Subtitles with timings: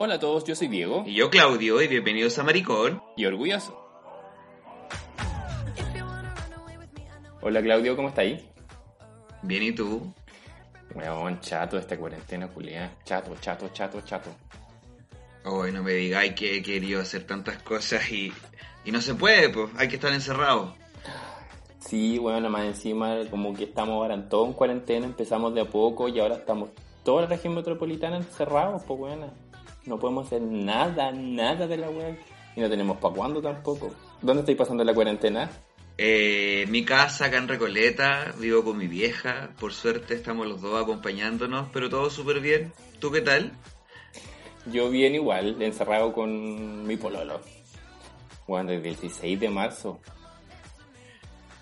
[0.00, 1.02] Hola a todos, yo soy Diego.
[1.04, 3.02] Y yo Claudio, y bienvenidos a Maricón.
[3.16, 3.84] Y orgulloso.
[7.40, 8.48] Hola Claudio, ¿cómo está ahí?
[9.42, 10.14] Bien, ¿y tú?
[10.94, 12.92] Weón, chato de esta cuarentena, Julián.
[13.04, 14.30] Chato, chato, chato, chato.
[15.44, 18.32] Hoy no me digáis que he querido hacer tantas cosas y,
[18.84, 20.76] y no se puede, pues hay que estar encerrado.
[21.80, 25.64] Sí, bueno, más encima como que estamos ahora en todo en cuarentena, empezamos de a
[25.64, 26.68] poco y ahora estamos
[27.02, 29.47] toda la región metropolitana encerrados, pues bueno.
[29.88, 32.18] No podemos hacer nada, nada de la web.
[32.54, 33.90] Y no tenemos para cuándo tampoco.
[34.20, 35.50] ¿Dónde estáis pasando la cuarentena?
[35.96, 40.80] Eh, mi casa acá en Recoleta, vivo con mi vieja, por suerte estamos los dos
[40.80, 42.72] acompañándonos, pero todo súper bien.
[43.00, 43.52] ¿Tú qué tal?
[44.66, 47.40] Yo bien igual, encerrado con mi pololo.
[48.46, 49.98] Bueno, desde el 16 de marzo.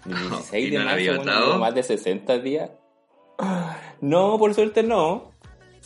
[0.04, 2.70] El 16 de no marzo, bueno, más de 60 días.
[4.00, 5.32] No, por suerte no.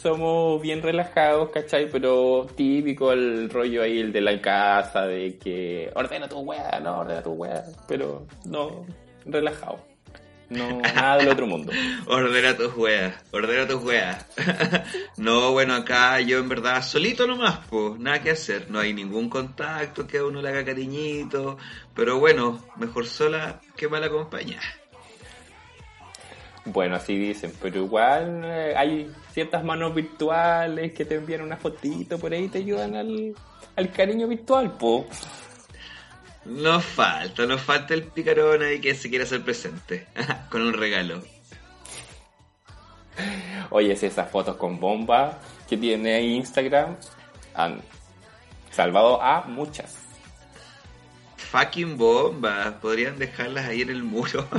[0.00, 1.90] Somos bien relajados, ¿cachai?
[1.90, 7.00] Pero típico el rollo ahí, el de la casa, de que ordena tu weá, no,
[7.00, 7.64] ordena tu weá.
[7.86, 8.86] Pero no,
[9.26, 9.90] relajado.
[10.48, 11.72] No, nada del otro mundo.
[12.08, 14.26] Ordena tus weas, ordena tus weas.
[15.16, 18.68] no, bueno, acá yo en verdad solito nomás, pues, nada que hacer.
[18.68, 21.56] No hay ningún contacto que a uno le haga cariñito.
[21.94, 24.66] Pero bueno, mejor sola que mal acompañada.
[26.64, 32.18] Bueno, así dicen, pero igual eh, hay ciertas manos virtuales que te envían una fotito
[32.18, 33.34] por ahí y te ayudan al,
[33.76, 35.06] al cariño virtual, po.
[36.44, 40.06] Nos falta, nos falta el picarón ahí que se quiere hacer presente.
[40.50, 41.22] con un regalo.
[43.70, 46.96] Oye, si esas fotos con bomba que tiene Instagram
[47.54, 47.80] han
[48.70, 49.98] salvado a muchas.
[51.36, 54.48] Fucking bombas, podrían dejarlas ahí en el muro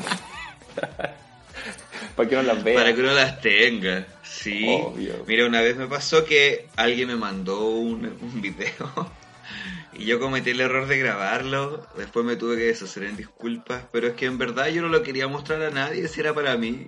[2.16, 2.78] Para que no las vean.
[2.78, 4.06] para que uno las tenga.
[4.42, 4.66] Sí.
[4.68, 5.24] Obvio.
[5.28, 9.12] Mira, una vez me pasó que alguien me mandó un, un video
[9.94, 11.86] y yo cometí el error de grabarlo.
[11.96, 15.04] Después me tuve que deshacer en disculpas, pero es que en verdad yo no lo
[15.04, 16.88] quería mostrar a nadie, si era para mí.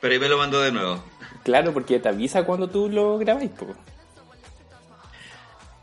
[0.00, 1.04] Pero ahí me lo mandó de nuevo.
[1.44, 3.74] Claro, porque te avisa cuando tú lo grabáis, po.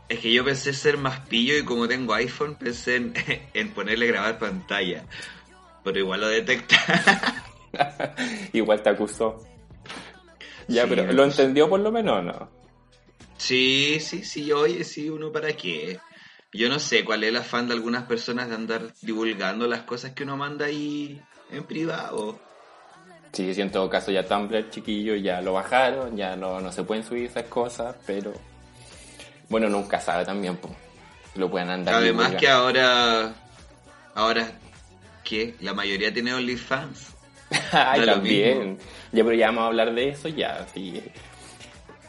[0.08, 3.14] Es que yo pensé ser más pillo y como tengo iPhone pensé en,
[3.54, 5.04] en ponerle grabar pantalla.
[5.84, 7.44] Pero igual lo detecta.
[8.52, 9.46] Igual te acusó.
[10.68, 12.50] Ya, Sí, pero ¿lo entendió por lo menos o no?
[13.36, 15.98] Sí, sí, sí, oye, sí, uno para qué.
[16.52, 20.12] Yo no sé cuál es el afán de algunas personas de andar divulgando las cosas
[20.12, 21.20] que uno manda ahí
[21.50, 22.38] en privado.
[23.32, 26.82] Sí, sí, en todo caso ya Tumblr, chiquillo, ya lo bajaron, ya no, no se
[26.82, 28.32] pueden subir esas cosas, pero
[29.48, 30.74] bueno, nunca sabe también, pues.
[31.34, 31.94] Lo pueden andar.
[31.94, 33.32] Además que ahora,
[34.14, 34.50] ahora,
[35.22, 35.54] ¿qué?
[35.60, 37.14] La mayoría tiene OnlyFans.
[37.72, 38.78] Ay, también.
[39.12, 41.02] Ya, pero ya vamos a hablar de eso ya, sí.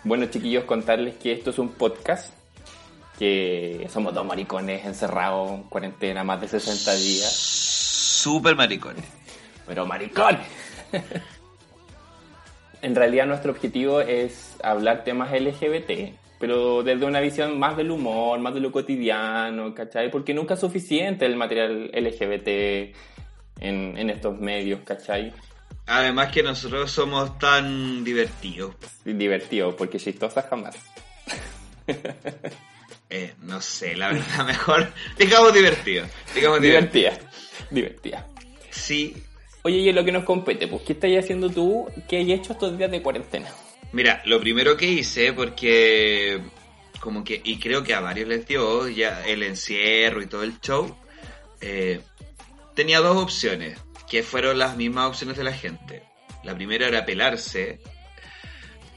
[0.03, 2.33] Bueno, chiquillos, contarles que esto es un podcast,
[3.17, 9.05] que somos dos maricones encerrados en cuarentena más de 60 días, Super maricones.
[9.65, 10.45] pero maricones.
[12.81, 18.39] en realidad nuestro objetivo es hablar temas LGBT, pero desde una visión más del humor,
[18.39, 20.09] más de lo cotidiano, ¿cachai?
[20.11, 22.47] Porque nunca es suficiente el material LGBT
[23.61, 25.33] en, en estos medios, ¿cachai?
[25.85, 28.75] Además que nosotros somos tan divertidos.
[29.03, 30.75] Divertido, porque chistosa jamás.
[33.11, 36.05] Eh, no sé, la verdad, mejor digamos divertido.
[36.35, 36.61] Digamos.
[36.61, 37.17] Divertida.
[37.71, 38.27] Divertida.
[38.69, 39.15] Sí,
[39.63, 41.85] Oye, y en lo que nos compete, pues, ¿qué estás haciendo tú?
[42.07, 43.49] ¿Qué hay hecho estos días de cuarentena?
[43.91, 46.39] Mira, lo primero que hice, porque
[47.01, 50.59] como que, y creo que a varios les dio ya el encierro y todo el
[50.61, 50.95] show,
[51.59, 51.99] eh,
[52.73, 53.77] tenía dos opciones,
[54.09, 56.03] que fueron las mismas opciones de la gente.
[56.43, 57.79] La primera era pelarse,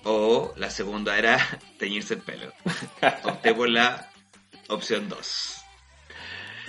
[0.05, 1.39] o la segunda era
[1.79, 2.53] teñirse el pelo.
[3.25, 4.11] Opté por la
[4.69, 5.57] opción 2.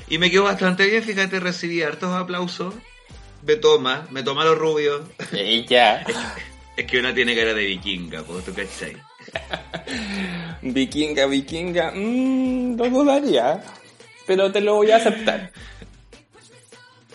[0.10, 2.76] Y me quedó bastante bien, fíjate, recibí hartos aplausos.
[3.42, 5.02] Me toma, me toma los rubios.
[5.32, 6.06] Y ya.
[6.76, 8.98] Es que uno tiene cara de vikinga, pues, ¿tú cachai?
[10.62, 11.92] Vikinga, vikinga.
[11.94, 13.62] Mmm, lo dudaría.
[14.26, 15.52] Pero te lo voy a aceptar.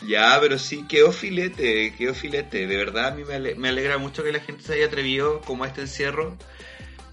[0.07, 2.67] Ya, pero sí, quedó filete, quedó filete.
[2.67, 5.41] De verdad, a mí me, ale- me alegra mucho que la gente se haya atrevido
[5.41, 6.37] como a este encierro.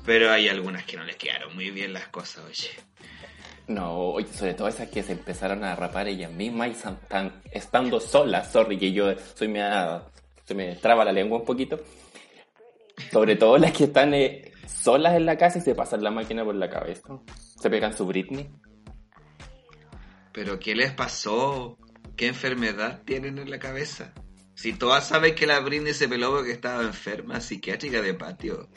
[0.06, 2.70] Pero hay algunas que no les quedaron muy bien las cosas, oye.
[3.68, 7.42] No, oye, sobre todo esas que se empezaron a rapar ellas mismas y san- tan-
[7.52, 8.52] estando solas.
[8.52, 9.62] Sorry, que yo soy me
[10.46, 11.80] se me traba la lengua un poquito.
[13.12, 16.44] Sobre todo las que están eh, solas en la casa y se pasan la máquina
[16.46, 17.20] por la cabeza.
[17.60, 18.48] Se pegan su Britney.
[20.32, 21.78] Pero ¿qué les pasó?
[22.16, 24.14] ¿Qué enfermedad tienen en la cabeza?
[24.54, 28.70] Si todas saben que la Britney se peló porque estaba enferma, psiquiátrica de patio.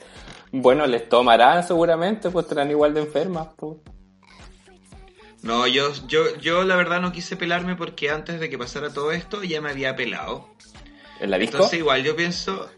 [0.51, 3.77] Bueno, les tomarán seguramente, pues estarán igual de enfermas, pues.
[5.43, 9.13] No, yo, yo, yo la verdad no quise pelarme porque antes de que pasara todo
[9.13, 10.49] esto ya me había pelado.
[11.21, 11.59] ¿En la disco?
[11.59, 12.69] Entonces igual yo pienso...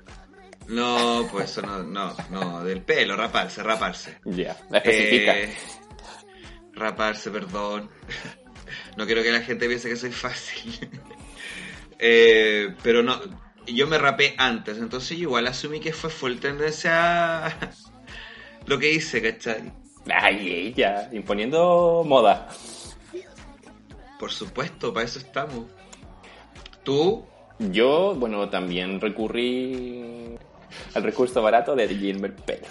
[0.68, 4.18] No, pues eso no, no, no, del pelo, raparse, raparse.
[4.24, 5.36] Ya, la especifica.
[5.36, 5.56] Eh,
[6.74, 7.90] raparse, perdón.
[9.00, 10.78] No quiero que la gente piense que soy fácil.
[12.02, 13.20] Eh, pero no,
[13.66, 17.72] yo me rapé antes, entonces igual asumí que fue full tendencia a
[18.66, 19.70] lo que hice, ¿cachai?
[20.10, 22.48] Ay, ella, imponiendo moda.
[24.18, 25.66] Por supuesto, para eso estamos.
[26.84, 27.26] ¿Tú?
[27.58, 30.38] Yo, bueno, también recurrí
[30.94, 32.68] al recurso barato de Gilbert Pelo.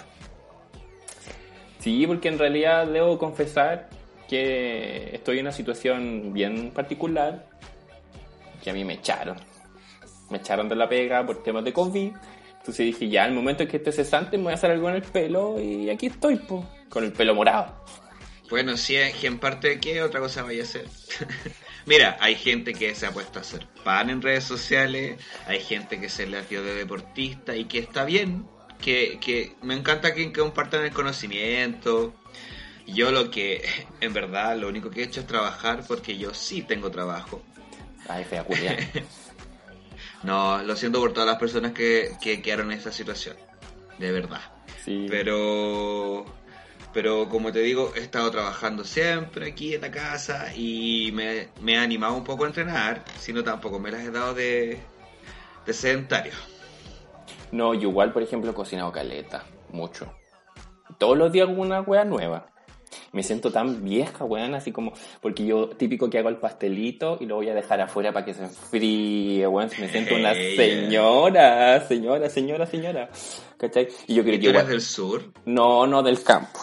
[1.78, 3.99] Sí, porque en realidad debo confesar
[4.30, 7.48] que estoy en una situación bien particular
[8.62, 9.36] que a mí me echaron.
[10.30, 12.12] Me echaron de la pega por temas de COVID.
[12.58, 14.94] Entonces dije, ya, el momento en que esté cesante me voy a hacer algo en
[14.94, 17.74] el pelo y aquí estoy, po, con el pelo morado.
[18.48, 20.86] Bueno, que en parte, ¿qué otra cosa vaya a hacer?
[21.86, 25.98] Mira, hay gente que se ha puesto a hacer pan en redes sociales, hay gente
[25.98, 28.46] que se le ha de deportista y que está bien,
[28.80, 32.14] que, que me encanta que compartan el conocimiento.
[32.92, 33.62] Yo lo que,
[34.00, 37.42] en verdad, lo único que he hecho es trabajar porque yo sí tengo trabajo.
[38.08, 38.76] Ay, fea culia.
[40.22, 43.36] No, lo siento por todas las personas que, que quedaron en esta situación.
[43.98, 44.42] De verdad.
[44.84, 45.06] Sí.
[45.08, 46.26] Pero,
[46.92, 51.74] pero como te digo, he estado trabajando siempre aquí en la casa y me, me
[51.74, 54.78] he animado un poco a entrenar, sino tampoco me las he dado de,
[55.64, 56.32] de sedentario.
[57.52, 60.12] No, yo igual, por ejemplo, he cocinado caleta, mucho.
[60.98, 62.46] Todos los días una wea nueva.
[63.12, 67.26] Me siento tan vieja, weón, así como, porque yo típico que hago el pastelito y
[67.26, 69.70] lo voy a dejar afuera para que se enfríe, weón.
[69.78, 73.08] Me siento una señora, señora, señora, señora.
[73.56, 73.88] ¿Cachai?
[74.06, 75.32] Y yo creo ¿Y que tú eres del sur?
[75.44, 76.60] No, no del campo,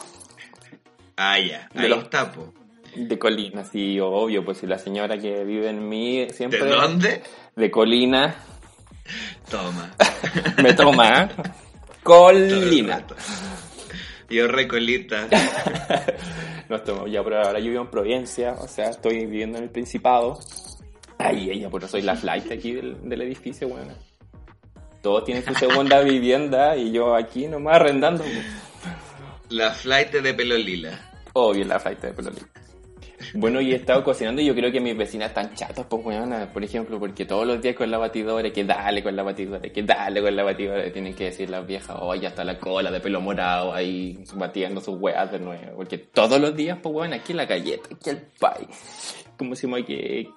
[1.15, 2.53] Ah, ya, De los- tapo.
[2.95, 6.63] de colina, sí, obvio, pues si la señora que vive en mí siempre...
[6.63, 7.23] ¿De dónde?
[7.55, 8.35] De colina,
[9.49, 9.93] Toma.
[10.61, 11.27] me toma, ¿eh?
[12.03, 13.03] Colina.
[14.29, 15.27] Yo recolita.
[16.69, 19.69] No estoy, ya, pero ahora yo vivo en Providencia, o sea, estoy viviendo en el
[19.69, 20.37] Principado.
[21.17, 23.93] Ay, ella, pero soy la flight aquí del, del edificio, bueno.
[25.01, 28.25] Todos tienen su segunda vivienda y yo aquí nomás arrendando.
[29.47, 30.99] La flight de pelo lila.
[31.31, 32.51] Obvio, la flight de pelo libre.
[33.33, 36.51] Bueno, y he estado cocinando y yo creo que mis vecinas están chatas, pues, weona,
[36.51, 39.83] por ejemplo, porque todos los días con la batidora, que dale con la batidora, que
[39.83, 42.99] dale con la batidora, tienen que decir las viejas, oye, ya está la cola de
[42.99, 47.33] pelo morado ahí batiendo sus weas de nuevo, porque todos los días, pues, weón, aquí
[47.33, 48.67] la galleta, aquí el pie,
[49.37, 50.29] como si me que,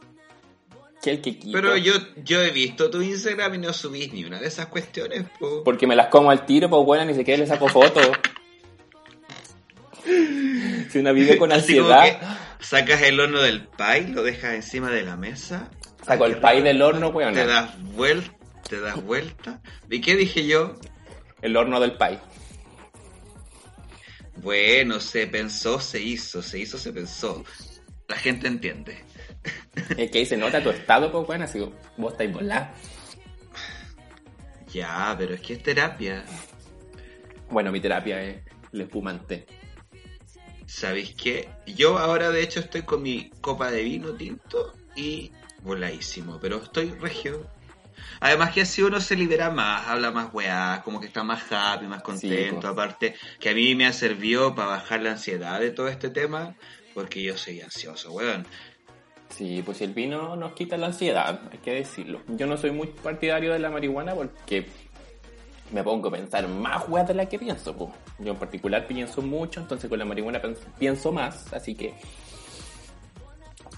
[1.03, 1.53] que el quequito.
[1.53, 1.93] Pero yo,
[2.25, 5.63] yo he visto tu Instagram y no subís ni una de esas cuestiones, po.
[5.65, 8.11] Porque me las como al tiro, pues, weón, ni siquiera le saco fotos.
[10.91, 12.19] si una vive con ansiedad, que
[12.61, 15.71] sacas el horno del pie, lo dejas encima de la mesa.
[16.05, 17.35] saco el pie del horno, weón.
[17.35, 18.37] Te das vuelta,
[18.69, 19.61] te das vuelta.
[19.89, 20.75] ¿Y qué dije yo?
[21.43, 22.19] El horno del pie.
[24.37, 27.45] Bueno, se pensó, se hizo, se hizo, se pensó.
[28.09, 29.05] La gente entiende.
[29.97, 31.61] Es que ahí se nota tu estado, pues bueno, así
[31.97, 32.73] vos estáis volá.
[34.73, 36.25] Ya, pero es que es terapia.
[37.51, 38.39] Bueno, mi terapia es
[38.73, 39.47] el espumante.
[40.71, 41.49] ¿Sabéis qué?
[41.67, 45.33] Yo ahora de hecho estoy con mi copa de vino tinto y
[45.65, 47.45] voladísimo, pero estoy regio.
[48.21, 51.87] Además que así uno se libera más, habla más weá, como que está más happy,
[51.87, 52.69] más contento.
[52.69, 56.55] Aparte que a mí me ha servido para bajar la ansiedad de todo este tema,
[56.95, 58.47] porque yo soy ansioso, weón.
[59.29, 62.23] Sí, pues el vino nos quita la ansiedad, hay que decirlo.
[62.29, 64.69] Yo no soy muy partidario de la marihuana porque
[65.73, 67.75] me pongo a pensar más weas de la que pienso.
[67.77, 67.91] pues.
[68.19, 70.41] Yo en particular pienso mucho, entonces con la marihuana
[70.79, 71.95] pienso más, así que...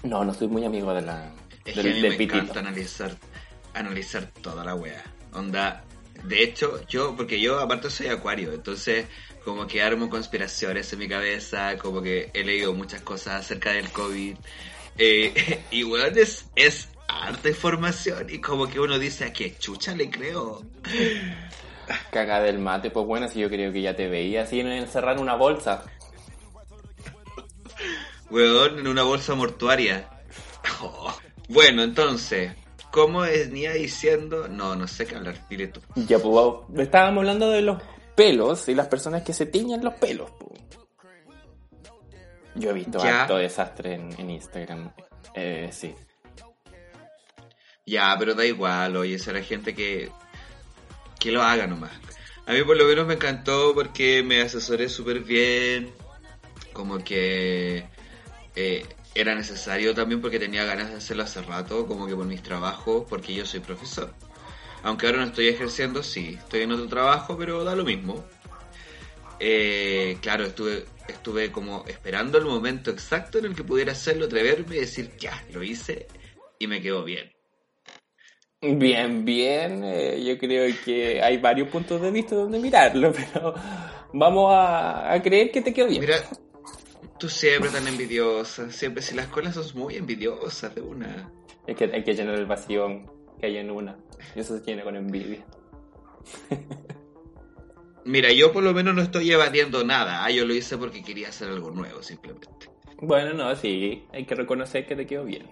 [0.03, 1.31] No, no soy muy amigo de la...
[1.63, 2.37] Es del, que a mí del me pitito.
[2.39, 3.15] encanta analizar,
[3.73, 5.01] analizar toda la wea.
[5.33, 5.83] Onda,
[6.23, 9.05] de hecho, yo, porque yo aparte soy acuario, entonces
[9.43, 13.89] como que armo conspiraciones en mi cabeza, como que he leído muchas cosas acerca del
[13.91, 14.35] COVID.
[14.97, 19.95] Eh, y weón, es, es harta información y como que uno dice, ¿a qué chucha
[19.95, 20.63] le creo?
[22.11, 25.19] Caga del mate, pues bueno, si yo creo que ya te veía así en encerrar
[25.19, 25.83] una bolsa.
[28.29, 30.09] Weón, en una bolsa mortuaria.
[30.81, 31.13] Oh.
[31.49, 32.53] Bueno, entonces,
[32.91, 34.47] ¿cómo venía diciendo?
[34.47, 35.81] No, no sé qué hablar, dile tú.
[35.95, 37.81] Ya, pues, estábamos hablando de los
[38.15, 40.31] pelos y las personas que se tiñen los pelos.
[40.39, 40.59] pues.
[42.55, 43.21] Yo he visto Ya.
[43.23, 44.91] harto desastre en, en Instagram.
[45.35, 45.93] Eh, sí.
[47.85, 50.09] Ya, pero da igual, oye, será gente que,
[51.23, 51.93] que lo haga nomás.
[52.45, 55.89] A mí por lo menos me encantó porque me asesoré súper bien,
[56.73, 57.85] como que
[58.57, 62.43] eh, era necesario también porque tenía ganas de hacerlo hace rato, como que por mis
[62.43, 64.13] trabajos, porque yo soy profesor.
[64.83, 68.25] Aunque ahora no estoy ejerciendo, sí, estoy en otro trabajo, pero da lo mismo.
[69.39, 74.75] Eh, claro, estuve, estuve como esperando el momento exacto en el que pudiera hacerlo, atreverme
[74.75, 76.05] y decir, ya, lo hice
[76.59, 77.32] y me quedó bien.
[78.63, 79.83] Bien, bien.
[79.83, 83.53] eh, yo creo que hay varios puntos de vista donde mirarlo, pero
[84.13, 85.99] vamos a, a creer que te quedó bien.
[85.99, 86.15] Mira,
[87.19, 91.29] tú siempre tan envidiosa, siempre si las colas sos muy envidiosas de una.
[91.67, 93.01] Es que hay que llenar el vacío
[93.39, 93.97] que hay en una.
[94.35, 95.45] Y eso se llena con envidia.
[98.05, 101.29] Mira, yo por lo menos no estoy evadiendo nada, ah, yo lo hice porque quería
[101.29, 102.69] hacer algo nuevo simplemente.
[102.97, 105.49] Bueno, no, sí, hay que reconocer que te quedó bien.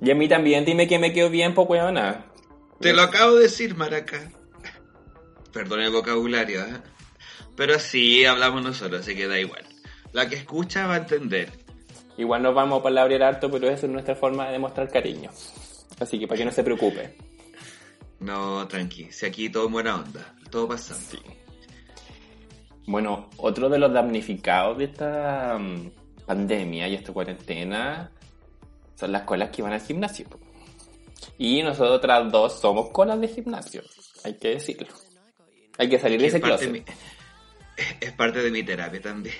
[0.00, 2.26] Y a mí también, dime que me quedó bien, pues weona.
[2.80, 4.30] Te lo acabo de decir, Maraca.
[5.52, 6.82] Perdón el vocabulario, ¿eh?
[7.56, 9.64] Pero así hablamos nosotros, así que da igual.
[10.12, 11.52] La que escucha va a entender.
[12.16, 15.30] Igual nos vamos a palabrear harto, pero esa es nuestra forma de demostrar cariño.
[16.00, 17.16] Así que para que no se preocupe.
[18.20, 20.76] No, tranqui, si aquí todo en buena onda, todo.
[20.78, 21.18] Sí.
[22.86, 25.90] Bueno, otro de los damnificados de esta mm,
[26.26, 28.10] pandemia y esta cuarentena
[28.98, 30.26] son las colas que van al gimnasio.
[31.38, 33.82] Y nosotras dos somos colas de gimnasio,
[34.24, 34.88] hay que decirlo.
[35.78, 36.70] Hay que salir de Es ese closet.
[36.70, 36.82] mi,
[38.00, 39.34] es parte de mi terapia también.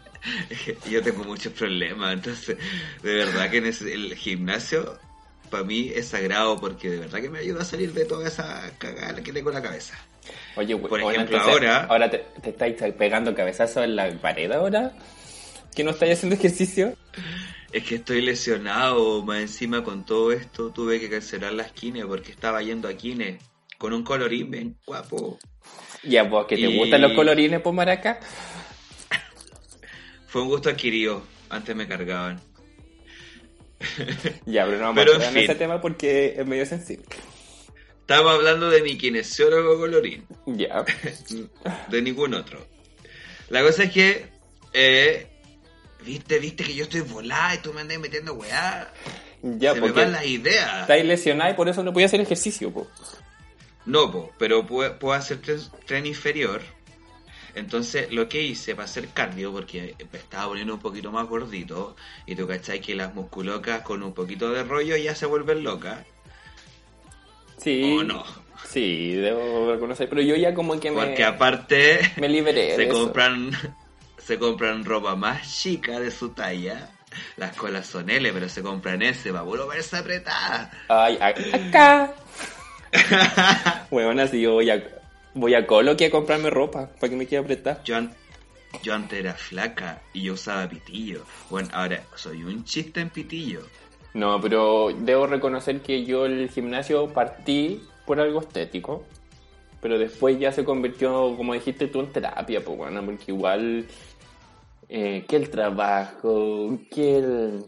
[0.90, 2.56] Yo tengo muchos problemas, entonces
[3.02, 4.98] de verdad que en el gimnasio
[5.50, 8.70] para mí es sagrado porque de verdad que me ayuda a salir de toda esa
[8.78, 9.98] cagada que tengo en la cabeza.
[10.56, 14.92] Oye, Por ejemplo, entonces, ahora- ahora te, te estáis pegando cabezazo en la pared ahora,
[15.74, 16.94] que no estáis haciendo ejercicio.
[17.72, 22.30] Es que estoy lesionado, más encima con todo esto tuve que cancelar las kines porque
[22.30, 23.42] estaba yendo a kines
[23.78, 25.38] con un colorín bien guapo.
[26.02, 28.20] Ya, vos, que te Y- gustan los colorines, por maraca.
[30.26, 32.40] Fue un gusto adquirido, antes me cargaban.
[34.46, 35.42] Ya, pero no vamos Pero, a en fin.
[35.44, 37.06] ese tema porque es medio sensible.
[38.00, 40.84] Estaba hablando de mi kinesiólogo colorín, Ya.
[41.88, 42.64] de ningún otro.
[43.48, 44.26] La cosa es que,
[44.72, 45.28] eh,
[46.04, 48.92] viste, viste que yo estoy volada y tú me andas metiendo weá.
[49.42, 50.82] Ya, Se me van las ideas.
[50.82, 52.86] estáis lesionada y por eso no podía hacer ejercicio, po.
[53.86, 56.62] No, po, pero puedo, puedo hacer tren, tren inferior.
[57.54, 61.96] Entonces, lo que hice para hacer cardio, porque me estaba poniendo un poquito más gordito,
[62.24, 65.98] y tú cachai que las musculocas con un poquito de rollo ya se vuelven locas.
[67.58, 67.96] Sí.
[67.98, 68.24] ¿O no?
[68.68, 70.08] Sí, debo reconocer.
[70.08, 72.92] Pero yo ya como que me, Porque aparte, me liberé se eso.
[72.92, 73.50] compran,
[74.24, 76.88] se compran ropa más chica de su talla.
[77.36, 80.70] Las colas son L, pero se compran S para puro verse apretada.
[80.88, 82.14] Ay, a- acá.
[83.90, 84.82] Bueno, así yo voy a,
[85.34, 87.82] voy a Colo que a comprarme ropa para que me quede apretar.
[87.84, 88.14] Yo, an-
[88.82, 91.24] yo antes era flaca y yo usaba pitillo.
[91.50, 93.60] Bueno, ahora soy un chiste en pitillo.
[94.14, 99.06] No, pero debo reconocer que yo el gimnasio partí por algo estético,
[99.82, 103.84] pero después ya se convirtió, como dijiste tú, en terapia, pues bueno, porque igual
[104.88, 107.64] eh, que el trabajo, que el-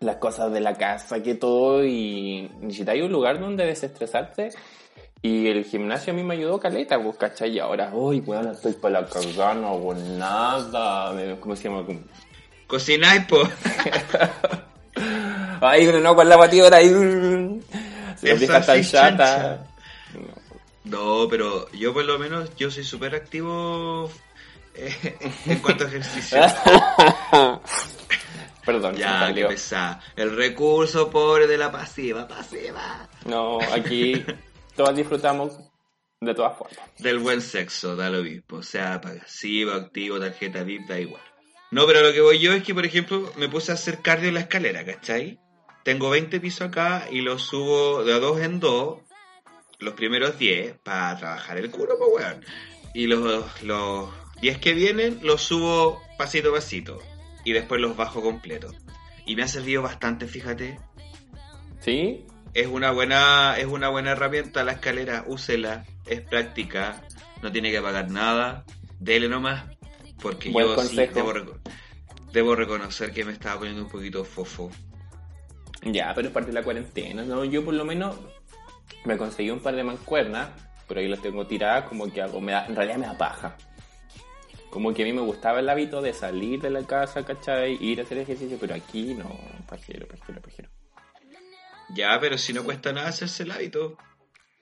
[0.00, 4.50] las cosas de la casa, que todo, y necesitáis un lugar donde desestresarte.
[5.20, 7.50] Y el gimnasio a mí me ayudó caleta, pues, ¿cachai?
[7.50, 11.12] Y ahora, uy, weón, estoy para la cagada, no hago nada.
[11.40, 11.84] ¿Cómo se llama?
[12.68, 13.42] Cocináis, po.
[15.60, 16.88] Ay, no con la batidora ahí.
[18.16, 18.76] Se deja tan
[19.16, 19.66] chata.
[20.88, 24.10] No, pero yo por lo menos, yo soy súper activo
[24.74, 25.16] eh,
[25.46, 26.38] en cuanto a ejercicio.
[28.64, 30.00] Perdón, ya, que pesada.
[30.14, 33.08] El recurso pobre de la pasiva, pasiva.
[33.24, 34.24] No, aquí
[34.76, 35.58] todos disfrutamos
[36.20, 36.78] de todas formas.
[36.98, 38.58] Del buen sexo, da lo mismo.
[38.58, 41.22] O sea, pasivo, activo, tarjeta VIP, da igual.
[41.70, 44.28] No, pero lo que voy yo es que, por ejemplo, me puse a hacer cardio
[44.28, 45.38] en la escalera, ¿cachai?
[45.84, 49.00] Tengo 20 pisos acá y los subo de dos en dos,
[49.78, 52.44] los primeros 10, para trabajar el culo, pues, weón.
[52.94, 56.98] Y los, los 10 que vienen los subo pasito a pasito.
[57.44, 58.72] Y después los bajo completo.
[59.24, 60.78] Y me ha servido bastante, fíjate.
[61.80, 62.24] ¿Sí?
[62.54, 67.02] Es una buena, es una buena herramienta la escalera, úsela, es práctica,
[67.42, 68.64] no tiene que pagar nada,
[68.98, 69.64] dele nomás,
[70.20, 71.14] porque Buen yo sí consejo.
[71.14, 71.60] debo, reco-
[72.32, 74.70] debo reconocer que me estaba poniendo un poquito fofo.
[75.82, 77.44] Ya, pero es parte de la cuarentena, ¿no?
[77.44, 78.16] Yo por lo menos
[79.04, 80.50] me conseguí un par de mancuernas,
[80.86, 83.56] pero ahí las tengo tiradas, como que hago, me da, en realidad me da paja.
[84.70, 87.78] Como que a mí me gustaba el hábito de salir de la casa, ¿cachai?
[87.80, 89.30] Ir a hacer ejercicio, pero aquí no,
[89.66, 90.68] pajero, pajero, pajero.
[91.94, 93.96] Ya, pero si no cuesta nada hacerse el hábito.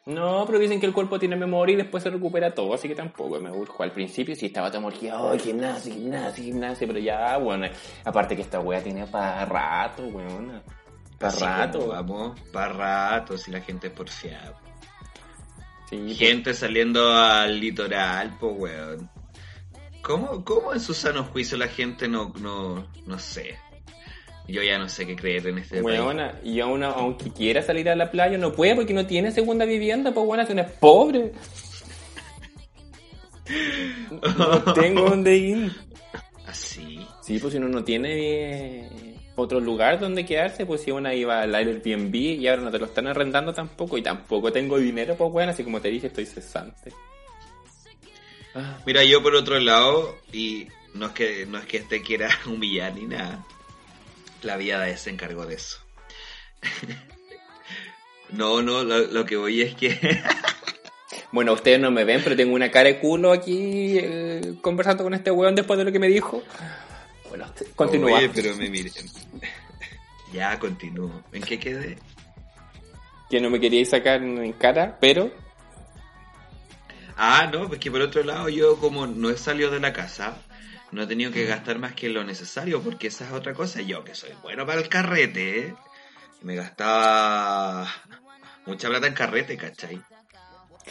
[0.06, 2.94] No, pero dicen que el cuerpo tiene memoria y después se recupera todo, así que
[2.94, 3.82] tampoco me urjo.
[3.82, 7.66] Al principio sí estaba todo morgiado, oh, gimnasio, gimnasio, gimnasio, pero ya, bueno,
[8.04, 10.62] aparte que esta wea tiene para rato, weón.
[11.18, 11.78] Para rato.
[11.78, 14.58] como Vamos, para rato, si la gente es porfiada.
[15.88, 19.10] Sí, pues, Gente saliendo al litoral, pues weón.
[20.02, 23.56] ¿Cómo, ¿Cómo en su sano juicio la gente no, no, no sé?
[24.46, 25.98] Yo ya no sé qué creer en este país.
[25.98, 29.64] Weona, y aún aunque quiera salir a la playa, no puede porque no tiene segunda
[29.64, 31.32] vivienda, pues bueno, si uno es pobre.
[34.36, 35.72] No tengo dónde ir.
[36.48, 37.06] Así.
[37.22, 41.54] Sí, pues si uno no tiene otro lugar donde quedarse, pues si una iba al
[41.54, 45.52] Airbnb y ahora no te lo están arrendando tampoco y tampoco tengo dinero, pues bueno,
[45.52, 46.92] así como te dije, estoy cesante.
[48.54, 52.28] Ah, Mira, yo por otro lado, y no es que, no es que este quiera
[52.46, 53.44] humillar ni nada,
[54.42, 55.78] la vida se encargó de eso.
[58.30, 59.98] no, no, lo, lo que voy es que...
[61.32, 65.12] Bueno, ustedes no me ven, pero tengo una cara de culo aquí eh, conversando con
[65.12, 66.42] este weón después de lo que me dijo.
[67.36, 68.18] Bueno, continúa.
[68.18, 68.92] Oye, pero me miren.
[70.32, 71.24] ya, continúo.
[71.32, 71.98] ¿En qué quedé?
[73.28, 75.32] Que no me queríais sacar en cara, pero
[77.16, 80.36] Ah, no, porque por otro lado yo como no he salido de la casa,
[80.92, 83.80] no he tenido que gastar más que lo necesario, porque esa es otra cosa.
[83.80, 85.74] Yo que soy bueno para el carrete,
[86.42, 87.90] me gastaba
[88.66, 90.00] mucha plata en carrete, ¿cachai?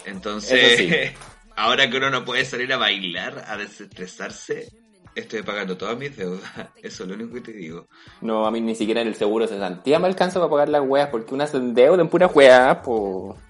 [0.05, 0.91] Entonces, sí.
[1.55, 4.71] ahora que uno no puede salir a bailar, a desestresarse,
[5.15, 6.41] estoy pagando todas mis deudas.
[6.83, 7.87] Eso es lo único que te digo.
[8.21, 10.81] no, a mí ni siquiera en el seguro de cesantía me alcanza para pagar las
[10.85, 13.35] weas, porque una se endeuda en pura wea, pues...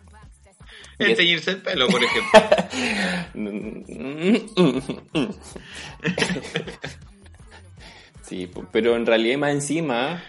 [0.98, 1.18] El Yes.
[1.18, 2.40] teñirse el pelo, por ejemplo.
[8.24, 10.24] Sí, po- pero en realidad más encima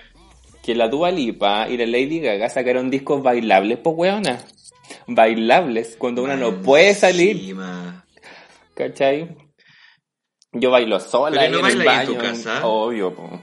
[0.62, 4.38] que la Dua Lipa y la Lady Gaga sacaron discos bailables, pues weona.
[5.06, 8.04] Bailables, cuando una no puede salir, Encima.
[8.74, 9.36] ¿cachai?
[10.60, 12.00] Yo bailo sola Pero no en el baño.
[12.12, 12.66] en tu casa.
[12.66, 13.42] Obvio, po.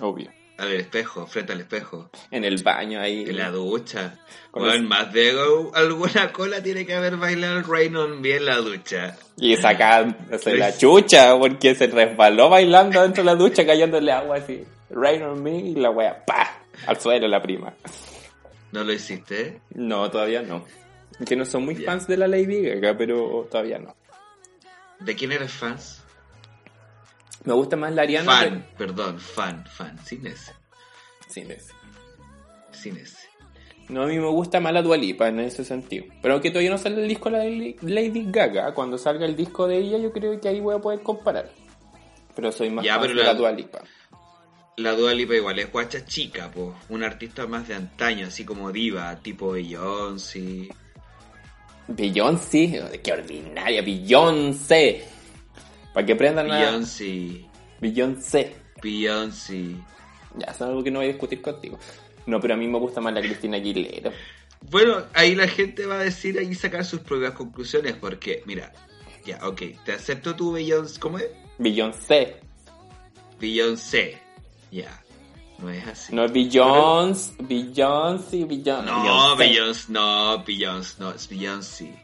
[0.00, 0.30] obvio.
[0.58, 2.10] Al espejo, frente al espejo.
[2.30, 3.24] En el baño ahí.
[3.26, 4.18] En la ducha.
[4.50, 5.32] Con Bueno, los- más de
[5.74, 9.16] alguna cola tiene que haber bailado el Rain on Me en la ducha.
[9.38, 14.62] Y sacándose la chucha, porque se resbaló bailando dentro de la ducha, cayéndole agua así.
[14.90, 17.72] Rain on me y la wea, pa, al suelo la prima.
[18.72, 19.60] ¿No lo hiciste?
[19.74, 20.64] No, todavía no.
[21.26, 23.96] Que no son muy fans de la Lady Gaga, pero todavía no.
[25.00, 26.01] ¿De quién eres fans?
[27.44, 28.30] Me gusta más la Ariana.
[28.32, 30.52] Fan, perdón, fan, fan, sin ese,
[31.28, 31.72] Sí, ese.
[32.72, 33.18] sin ese.
[33.88, 36.06] No, a mí me gusta más la Dualipa en ese sentido.
[36.22, 39.66] Pero aunque todavía no sale el disco de la Lady Gaga, cuando salga el disco
[39.66, 41.50] de ella, yo creo que ahí voy a poder comparar.
[42.34, 43.80] Pero soy más Ya, fan de la- la Dualipa.
[44.76, 46.74] La Dua Lipa igual es guacha chica, po.
[46.88, 50.68] Un artista más de antaño, así como diva, tipo Beyoncé.
[51.88, 55.04] Beyoncé, qué ordinaria, Beyoncé.
[55.92, 56.58] Para que aprendan a...
[56.58, 57.44] Beyoncé,
[57.80, 58.56] Beyoncé.
[58.82, 59.76] Beyoncé.
[60.36, 61.78] Ya, eso es algo que no voy a discutir contigo.
[62.26, 64.12] No, pero a mí me gusta más la Cristina Aguilera.
[64.70, 68.72] Bueno, ahí la gente va a decir ahí sacar sus propias conclusiones, porque, mira,
[69.24, 71.26] ya, ok, te acepto tu Beyoncé, ¿cómo es?
[71.58, 72.36] Beyoncé.
[73.40, 74.20] Beyoncé,
[74.70, 75.02] ya,
[75.58, 76.14] no es así.
[76.14, 78.86] No es Beyoncé, Beyoncé, Beyoncé.
[78.86, 82.01] No, Beyoncé, no, Beyoncé, no, es Beyoncé.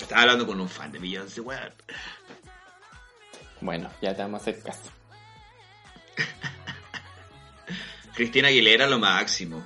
[0.00, 1.72] Estaba hablando con un fan de Beyoncé, weón.
[3.60, 4.90] Bueno, ya te vamos a hacer caso.
[8.14, 9.62] Cristina Aguilera lo máximo.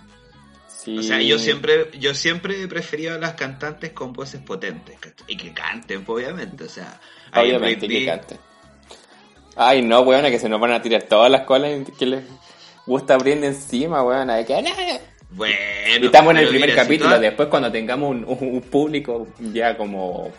[0.67, 0.99] Sí.
[0.99, 4.99] O sea, yo siempre, yo siempre he preferido a las cantantes con voces potentes.
[5.27, 6.65] Y que canten, pues, obviamente.
[6.65, 7.01] O sea,
[7.35, 8.39] Obviamente que cante.
[9.57, 12.25] Ay, no, weona, que se nos van a tirar todas las colas que les
[12.87, 14.37] gusta Britney encima, weona.
[14.37, 15.14] de que.
[15.35, 15.57] Bueno,
[16.03, 19.29] Y estamos en el primer mira, si capítulo, después cuando tengamos un, un- un público
[19.53, 20.31] ya como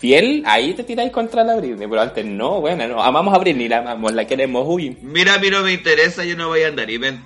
[0.00, 3.68] fiel, ahí te tiráis contra la Britney, pero antes no, bueno, no, amamos a Britney,
[3.68, 4.98] la amamos, la queremos, uy.
[5.02, 7.22] Mira, a mí no me interesa, yo no voy a andar invent-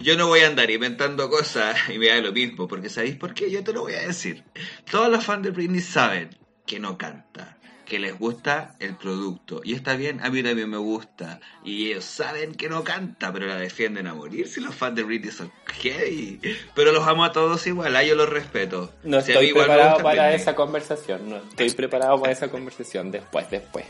[0.00, 3.34] yo no voy a andar inventando cosas y me da lo mismo, porque ¿sabéis por
[3.34, 3.50] qué?
[3.50, 4.44] Yo te lo voy a decir.
[4.90, 6.30] Todos los fans de Britney saben
[6.66, 7.53] que no canta,
[7.84, 9.60] que les gusta el producto.
[9.64, 11.40] Y está bien, a mí también me gusta.
[11.64, 15.02] Y ellos saben que no canta, pero la defienden a morir si los fans de
[15.02, 16.40] Britney son gay.
[16.74, 18.92] Pero los amo a todos igual, a yo los respeto.
[19.02, 20.40] No Si estoy preparado para Britney.
[20.40, 23.86] esa conversación, no estoy preparado para esa conversación, después, después.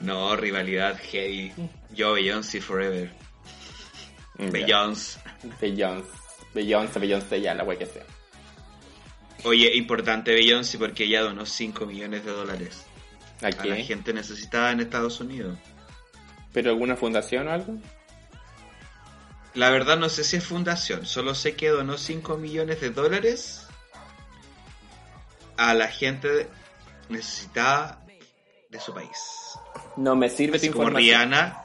[0.00, 1.52] No, rivalidad heavy.
[1.94, 3.10] Yo, Beyoncé Forever.
[4.38, 5.20] Beyoncé.
[5.60, 6.08] Beyoncé,
[6.54, 8.02] Beyoncé, Beyoncé, ya, la wey que sea.
[9.44, 12.86] Oye, importante Beyoncé porque ella donó 5 millones de dólares
[13.42, 15.58] ¿A a la gente necesitada en Estados Unidos.
[16.52, 17.76] ¿Pero alguna fundación o algo?
[19.54, 23.66] La verdad no sé si es fundación, solo sé que donó 5 millones de dólares
[25.56, 26.48] a la gente
[27.08, 28.02] necesitada
[28.70, 29.58] de su país.
[29.96, 31.30] No me sirve Así tu como información.
[31.30, 31.64] Rihanna,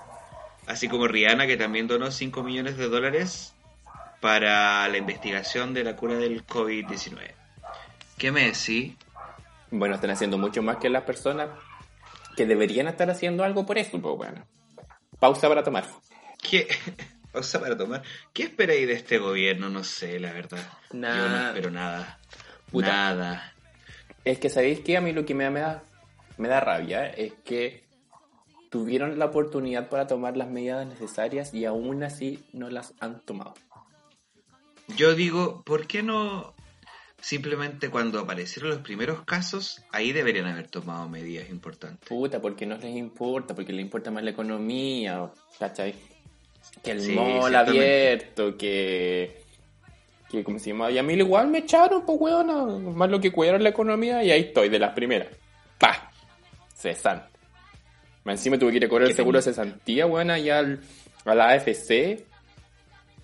[0.66, 3.54] así como Rihanna que también donó 5 millones de dólares
[4.20, 7.37] para la investigación de la cura del COVID-19.
[8.18, 8.96] ¿Qué me decís?
[9.70, 11.50] Bueno, están haciendo mucho más que las personas
[12.36, 14.46] que deberían estar haciendo algo por eso, pues bueno.
[15.20, 15.88] Pausa para tomar.
[16.42, 16.68] ¿Qué?
[17.42, 18.02] Sea, para tomar.
[18.34, 19.70] ¿Qué esperáis de este gobierno?
[19.70, 20.58] No sé, la verdad.
[20.92, 21.48] Yo no Nada.
[21.50, 22.20] espero nada.
[22.72, 22.88] Puta.
[22.88, 23.54] Nada.
[24.26, 25.84] Es que sabéis que a mí lo que me da, me da,
[26.38, 27.86] me da rabia es que
[28.72, 33.54] tuvieron la oportunidad para tomar las medidas necesarias y aún así no las han tomado.
[34.96, 36.56] Yo digo, ¿por qué no
[37.20, 42.08] simplemente cuando aparecieron los primeros casos, ahí deberían haber tomado medidas importantes?
[42.08, 45.96] Puta, porque no les importa, porque les importa más la economía, ¿cachai?
[46.84, 49.42] Que el Sí, mall abierto, que...
[50.30, 50.92] que ¿Cómo se llama?
[50.92, 54.32] Y a mí igual me echaron, pues weona, más lo que cuidaron la economía y
[54.32, 55.30] ahí estoy, de las primeras.
[55.80, 56.12] ¡Pa!
[56.74, 57.28] Cesante.
[58.26, 60.82] Encima tuve que ir a cobrar el seguro de cesantía, weona, allá al,
[61.26, 62.26] a la AFC.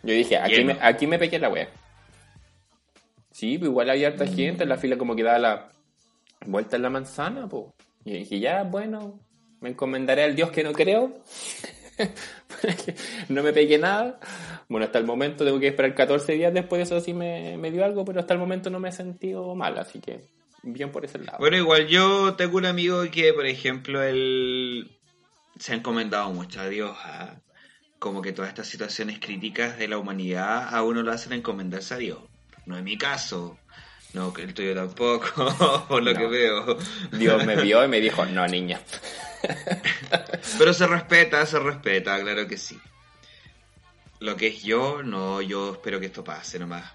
[0.01, 0.73] Yo dije, aquí Lleno.
[0.73, 1.69] me, aquí me pegué la wea.
[3.33, 5.69] Sí, pues igual había harta gente, en la fila como que daba la
[6.45, 7.65] vuelta en la manzana, pues.
[8.05, 9.19] Y dije, ya, bueno,
[9.59, 11.23] me encomendaré al Dios que no creo.
[13.29, 14.19] no me pegué nada.
[14.69, 17.83] Bueno, hasta el momento tengo que esperar 14 días después de eso sí me, dio
[17.83, 20.27] algo, pero hasta el momento no me he sentido mal, así que
[20.61, 21.39] bien por ese lado.
[21.39, 24.91] Bueno, igual yo tengo un amigo que, por ejemplo, él
[25.57, 26.95] se ha encomendado mucho a Dios.
[27.97, 31.97] como que todas estas situaciones críticas de la humanidad a uno lo hacen encomendarse a
[31.97, 32.19] Dios.
[32.65, 33.57] No es mi caso.
[34.13, 36.19] No, que el tuyo tampoco, por lo No.
[36.19, 36.77] que veo.
[37.11, 38.79] Dios me vio y me dijo, no, niña.
[40.57, 42.79] Pero se respeta, se respeta, claro que sí.
[44.19, 46.85] Lo que es yo, no, yo espero que esto pase nomás.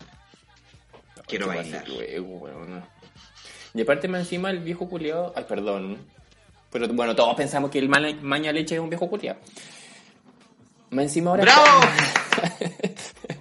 [1.26, 1.88] Quiero ¿Qué bailar.
[1.88, 2.84] luego, weón?
[3.74, 5.98] Y aparte más encima el viejo culiado, ay perdón,
[6.72, 9.38] pero bueno, todos pensamos que el Mala- maña leche es un viejo culiado.
[10.90, 11.80] Más encima ahora ¡Bravo!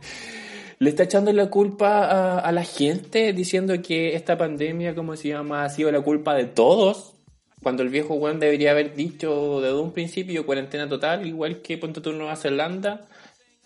[0.79, 5.63] le está echando la culpa a, la gente diciendo que esta pandemia, como se llama,
[5.63, 7.15] ha sido la culpa de todos.
[7.63, 12.01] Cuando el viejo weón debería haber dicho desde un principio cuarentena total, igual que ponte
[12.01, 13.07] tú Nueva Zelanda.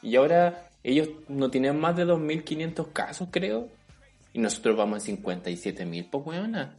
[0.02, 3.68] Y ahora ellos no tienen más de 2.500 casos, creo.
[4.34, 6.78] Y nosotros vamos en 57.000, pues weona.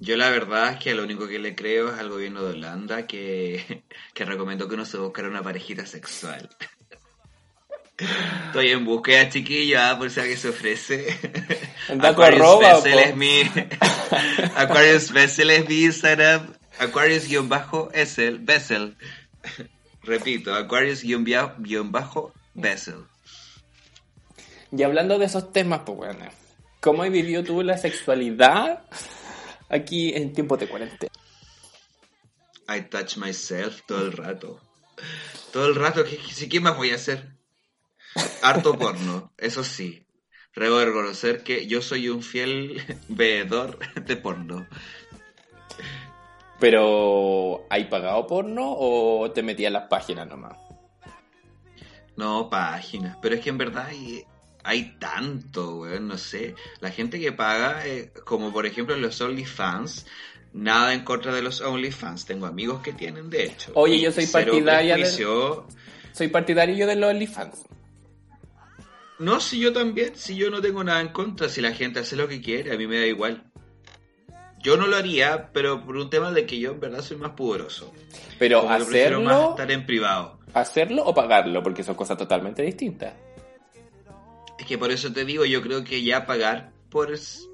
[0.00, 3.06] Yo la verdad es que lo único que le creo es al gobierno de Holanda
[3.06, 3.84] que,
[4.14, 6.48] que recomendó que uno se buscara una parejita sexual.
[7.98, 11.18] Estoy en búsqueda, chiquilla, por si alguien se ofrece.
[12.00, 13.40] Aquarius arroba, Vessel es mi...
[14.56, 16.54] Aquarius Vessel es mi Instagram.
[16.78, 18.38] Aquarius-Vessel.
[18.38, 18.96] Vessel.
[20.02, 23.04] Repito, Aquarius-Vessel.
[24.70, 26.30] Y hablando de esos temas, pues weona.
[26.80, 28.84] ¿Cómo has vivido tú la sexualidad
[29.68, 31.10] aquí en tiempos de cuarentena?
[32.68, 34.60] I touch myself todo el rato.
[35.52, 37.37] Todo el rato, ¿qué, qué, qué más voy a hacer?
[38.42, 40.04] Harto porno, eso sí.
[40.54, 44.66] Debo reconocer que yo soy un fiel veedor de porno.
[46.58, 50.56] Pero, ¿hay pagado porno o te metías en las páginas nomás?
[52.16, 53.16] No, páginas.
[53.22, 54.24] Pero es que en verdad hay,
[54.64, 56.56] hay tanto, weón, no sé.
[56.80, 60.06] La gente que paga, eh, como por ejemplo los OnlyFans,
[60.52, 62.26] nada en contra de los OnlyFans.
[62.26, 63.70] Tengo amigos que tienen, de hecho.
[63.76, 65.68] Oye, yo soy partidaria de- prejuicio.
[66.12, 67.66] Soy partidario yo de los OnlyFans.
[69.18, 72.14] No, si yo también, si yo no tengo nada en contra, si la gente hace
[72.16, 73.44] lo que quiere, a mí me da igual.
[74.60, 77.32] Yo no lo haría, pero por un tema de que yo en verdad soy más
[77.32, 77.92] pudoroso.
[78.38, 80.38] Pero Como prefiero más hacerlo, estar en privado.
[80.54, 83.14] hacerlo o pagarlo, porque son cosas totalmente distintas.
[84.58, 87.10] Es que por eso te digo, yo creo que ya pagar por,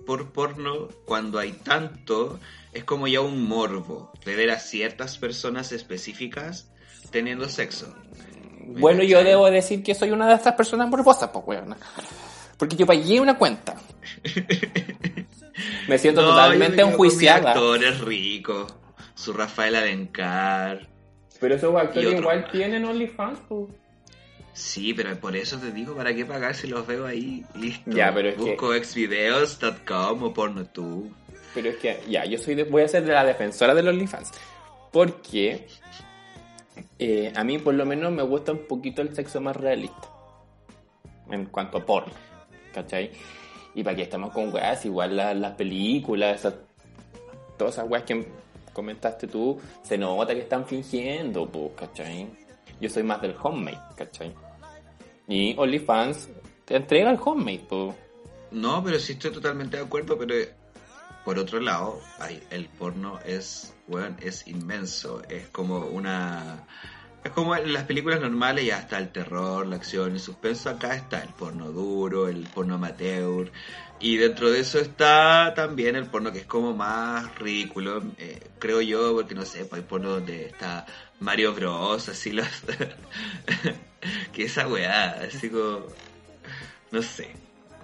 [0.07, 2.41] por porno cuando hay tanto
[2.73, 6.71] es como ya un morbo de ver a ciertas personas específicas
[7.11, 7.95] teniendo sexo.
[8.67, 11.77] ¿Me Bueno, yo debo decir que soy una de estas personas morbosas, pues weona.
[12.57, 13.75] Porque yo pagué una cuenta.
[15.89, 17.51] Me siento No, yo totalmente me enjuiciada.
[17.53, 18.75] actores ricos,
[19.15, 20.89] su Rafael Alencar.
[21.41, 22.53] Pero esos actores igual más.
[22.53, 23.69] tienen OnlyFans, pues.
[24.53, 27.45] Sí, pero por eso te digo, ¿para qué pagar si los veo ahí?
[27.55, 27.91] Listo.
[27.91, 31.11] Ya, pero es que- Busco exvideos.com o pornotube.
[31.55, 33.93] Pero es que, ya, yo soy de- voy a ser de la defensora de los
[33.95, 34.31] OnlyFans.
[34.93, 35.67] Porque
[36.99, 40.09] eh, a mí por lo menos me gusta un poquito el sexo más realista.
[41.31, 42.13] En cuanto a porno.
[42.73, 43.11] ¿Cachai?
[43.75, 46.55] Y para que estamos con weas, igual la- las películas, esas,
[47.57, 48.27] todas esas weas que
[48.73, 52.29] comentaste tú, se nota que están fingiendo, pues, ¿cachai?
[52.81, 54.33] Yo soy más del homemade, ¿cachai?
[55.29, 56.29] Y OnlyFans
[56.65, 57.95] te entrega el homemade, po.
[58.51, 60.35] No, pero sí estoy totalmente de acuerdo, pero
[61.25, 62.03] por otro lado,
[62.51, 63.73] el porno es,
[64.21, 65.23] es inmenso.
[65.29, 66.67] Es como una...
[67.25, 70.69] Es como en las películas normales ya está el terror, la acción, el suspenso.
[70.69, 73.51] Acá está el porno duro, el porno amateur.
[74.01, 78.83] Y dentro de eso está también el porno que es como más ridículo, eh, creo
[78.83, 80.85] yo, porque no sé, pues hay porno donde está
[81.21, 82.47] Mario Bros, así los...
[84.33, 85.87] que esa weá, así como...
[86.91, 87.35] No sé,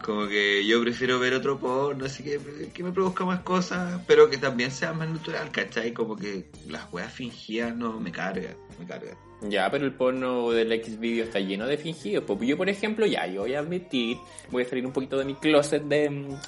[0.03, 2.41] como que yo prefiero ver otro porno, así que,
[2.73, 5.93] que me produzca más cosas, pero que también sea más natural, ¿cachai?
[5.93, 9.17] Como que las weas fingidas no me cargan, me cargan.
[9.43, 12.25] Ya, pero el porno del X video está lleno de fingidos.
[12.27, 14.19] Pues yo, por ejemplo, ya, yo voy a admitir,
[14.51, 16.39] voy a salir un poquito de mi closet de mm,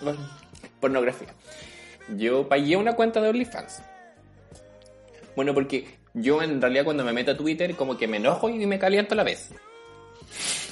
[0.80, 1.34] pornografía.
[2.16, 3.82] Yo pagué una cuenta de OnlyFans.
[5.34, 8.66] Bueno, porque yo en realidad cuando me meto a Twitter como que me enojo y
[8.66, 9.50] me caliento a la vez.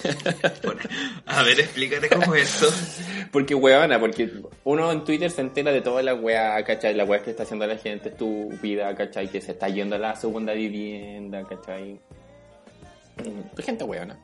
[1.26, 2.72] a ver, explícate cómo es eso.
[3.32, 4.28] Porque, weona, porque
[4.64, 6.94] uno en Twitter se entera de toda la weá, ¿cachai?
[6.94, 9.28] La weá que está haciendo la gente estúpida, ¿cachai?
[9.28, 12.00] Que se está yendo a la segunda vivienda, ¿cachai?
[13.18, 14.18] Mm, gente weona.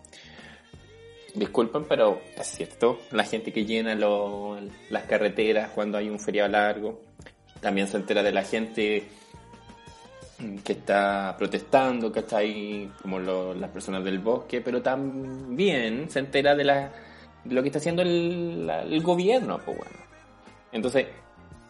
[1.37, 2.99] Disculpen, pero es cierto.
[3.13, 7.01] La gente que llena las carreteras cuando hay un feriado largo.
[7.61, 9.07] También se entera de la gente
[10.65, 12.91] que está protestando, ¿cachai?
[13.01, 16.93] Como las personas del bosque, pero también se entera de, la,
[17.45, 19.97] lo que está haciendo el, gobierno, pues bueno.
[20.73, 21.07] Entonces,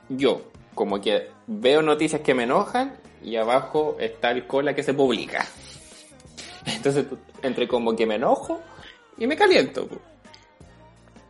[0.09, 4.94] yo, como que veo noticias que me enojan y abajo está el cola que se
[4.94, 5.46] publica.
[6.66, 7.07] Entonces,
[7.42, 8.61] entre como que me enojo
[9.16, 9.88] y me caliento.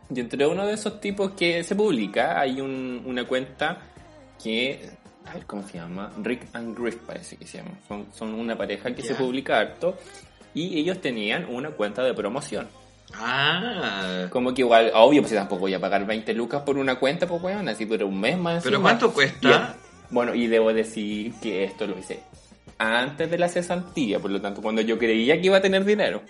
[0.09, 3.81] Y entre uno de esos tipos que se publica hay una cuenta
[4.41, 4.89] que
[5.29, 7.71] a ver cómo se llama, Rick and Griff parece que se llama,
[8.13, 9.97] son, una pareja que se publica harto
[10.53, 12.67] y ellos tenían una cuenta de promoción.
[13.13, 14.27] Ah.
[14.29, 17.41] Como que igual, obvio, pues tampoco voy a pagar 20 lucas por una cuenta, pues
[17.41, 18.63] bueno, así por un mes más.
[18.63, 19.75] ¿Pero cuánto cuesta?
[20.09, 22.21] bueno, y debo decir que esto lo hice
[22.77, 26.21] antes de la cesantía, por lo tanto, cuando yo creía que iba a tener dinero.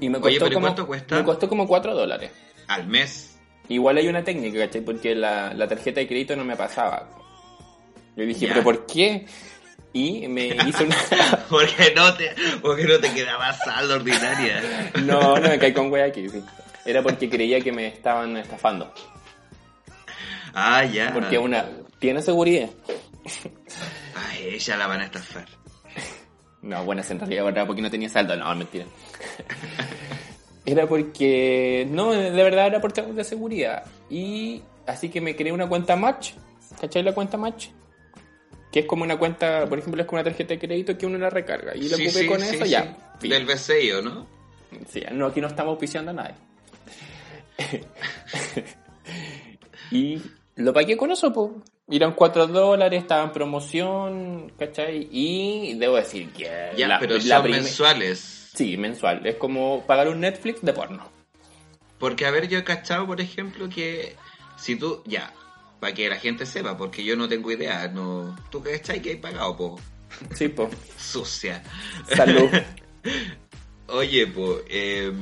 [0.00, 1.16] Y me costó Oye, como, ¿cuánto cuesta?
[1.16, 2.30] Me costó como 4 dólares.
[2.68, 3.38] Al mes.
[3.68, 4.80] Igual hay una técnica, ¿cachai?
[4.80, 7.08] Porque la, la tarjeta de crédito no me pasaba.
[8.20, 9.26] Yo dije, ¿pero por qué?
[9.94, 10.96] Y me hizo una...
[11.50, 14.90] porque, no te, porque no te quedaba saldo ordinaria.
[15.04, 16.42] no, no me caí con wea aquí, sí.
[16.84, 18.92] Era porque creía que me estaban estafando.
[20.52, 21.12] Ah, ya.
[21.12, 21.66] Porque una
[21.98, 22.68] tiene seguridad.
[24.16, 25.46] A ella la van a estafar.
[26.62, 28.36] No, bueno, en realidad verdad porque no tenía saldo.
[28.36, 28.84] No, mentira.
[30.66, 31.86] Era porque...
[31.90, 33.84] No, de verdad era por temas de seguridad.
[34.08, 36.32] Y así que me creé una cuenta Match.
[36.80, 37.68] ¿Cachai la cuenta Match?
[38.70, 41.18] Que es como una cuenta, por ejemplo, es como una tarjeta de crédito que uno
[41.18, 41.74] la recarga.
[41.76, 43.14] Y lo ocupé con eso, ya.
[43.20, 44.26] Del BCI, ¿no?
[44.88, 46.34] Sí, no, aquí no estamos auspiciando a nadie.
[49.90, 50.22] y
[50.56, 51.50] lo pagué con eso, pues.
[51.90, 55.08] Eran 4 dólares, estaba en promoción, ¿cachai?
[55.10, 56.48] Y debo decir que...
[56.76, 58.50] Ya, pero son mensuales.
[58.54, 59.26] Sí, mensual.
[59.26, 61.08] Es como pagar un Netflix de porno.
[61.98, 64.14] Porque, a ver, yo he cachado, por ejemplo, que
[64.56, 65.32] si tú, ya,
[65.80, 67.88] para que la gente sepa, porque yo no tengo idea.
[67.88, 69.80] No, ¿Tú qué ahí que hay pagado, po?
[70.34, 70.70] Sí, po.
[70.98, 71.62] Sucia.
[72.14, 72.50] Salud.
[73.88, 75.12] Oye, po, eh,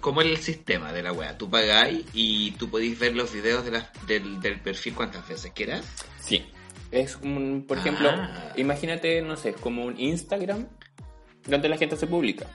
[0.00, 1.36] ¿cómo es el sistema de la wea?
[1.36, 5.84] Tú pagáis y tú podéis ver los videos de del, del, perfil cuantas veces quieras.
[6.20, 6.46] Sí.
[6.90, 8.52] Es un, por ejemplo, ah.
[8.56, 10.68] imagínate, no sé, como un Instagram
[11.46, 12.46] donde la gente se publica.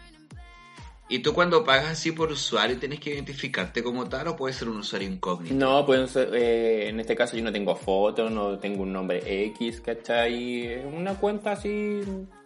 [1.12, 4.70] ¿Y tú cuando pagas así por usuario tienes que identificarte como tal o puede ser
[4.70, 5.54] un usuario incógnito?
[5.54, 10.86] No, pues en este caso yo no tengo foto, no tengo un nombre X, ¿cachai?
[10.86, 12.00] Una cuenta así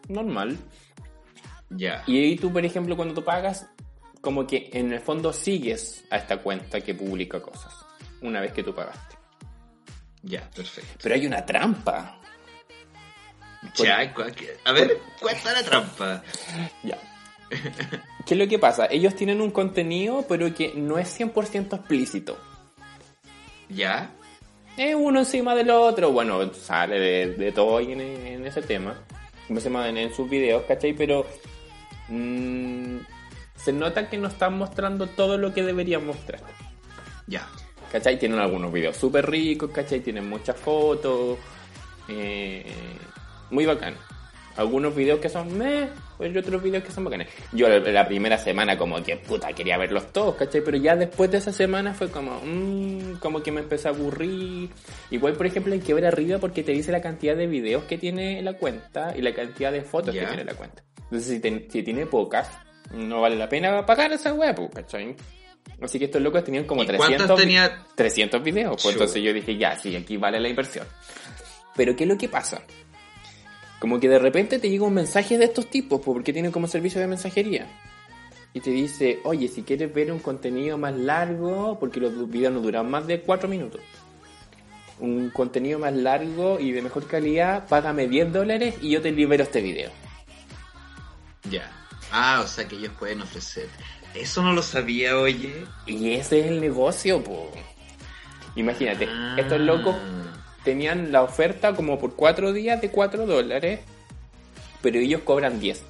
[0.07, 0.57] normal.
[1.69, 2.03] Ya.
[2.07, 3.69] Y ahí tú, por ejemplo, cuando tú pagas,
[4.19, 7.71] como que en el fondo sigues a esta cuenta que publica cosas,
[8.23, 9.15] una vez que tú pagaste.
[10.23, 11.01] Ya, perfecto.
[11.03, 12.19] Pero hay una trampa.
[13.75, 14.11] Ya,
[14.65, 16.23] a ver, cuenta la trampa.
[16.83, 16.97] Ya.
[18.25, 18.87] ¿Qué es lo que pasa?
[18.89, 22.37] Ellos tienen un contenido, pero que no es 100% explícito.
[23.69, 24.11] ¿Ya?
[24.77, 26.11] Es uno encima del otro.
[26.11, 28.99] Bueno, sale de, todo ahí en, ese tema.
[29.47, 30.93] Se llama en, sus videos, ¿cachai?
[30.93, 31.25] Pero
[32.09, 32.97] mm,
[33.55, 36.41] se nota que no están mostrando todo lo que deberían mostrar.
[37.27, 37.47] Ya.
[37.91, 38.19] ¿Cachai?
[38.19, 39.99] Tienen algunos videos súper ricos, ¿cachai?
[39.99, 41.37] Tienen muchas fotos.
[42.07, 42.65] Eh,
[43.51, 43.95] muy bacán
[44.57, 47.27] algunos videos que son meh, pues otros videos que son bacanes.
[47.51, 50.61] Yo la, primera semana como que puta quería verlos todos, ¿cachai?
[50.61, 54.69] Pero ya después de esa semana fue como, mmm, como que me empecé a aburrir.
[55.11, 57.97] Igual, por ejemplo, hay que ver arriba porque te dice la cantidad de videos que
[57.97, 60.83] tiene la cuenta y la cantidad de fotos que tiene la cuenta.
[61.03, 62.49] Entonces, si, si tiene pocas,
[62.91, 65.15] No vale la pena pagar esa web, pues, ¿cachai?
[65.81, 67.85] Así que estos locos tenían como ¿Y 300, cuántos tenía?
[67.95, 68.81] 300 videos.
[68.81, 70.87] Pues entonces yo dije, ya, sí, aquí vale la inversión.
[71.75, 72.61] Pero ¿qué es lo que pasa?
[73.79, 76.99] Como que de repente te llega un mensaje de estos tipos, porque tienen como servicio
[77.01, 77.67] de mensajería.
[78.53, 82.61] Y te dice, oye, si quieres ver un contenido más largo, porque los videos no
[82.61, 83.81] duran más de 4 minutos.
[84.99, 89.43] Un contenido más largo y de mejor calidad, págame 10 dólares y yo te libero
[89.43, 89.91] este video.
[91.49, 91.69] Ya.
[92.11, 93.67] Ah, o sea que ellos pueden ofrecer.
[94.13, 95.65] Eso no lo sabía, oye.
[95.85, 97.51] Y ese es el negocio, po.
[98.55, 99.35] Imagínate, Ah.
[99.37, 99.97] estos locos
[100.65, 103.79] tenían la oferta como por 4 días de 4 dólares,
[104.81, 105.81] pero ellos cobran 10.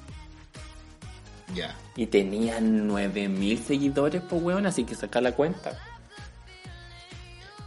[1.54, 1.74] Ya.
[1.96, 5.76] Y tenían 9000 seguidores, pues weón, así que saca la cuenta.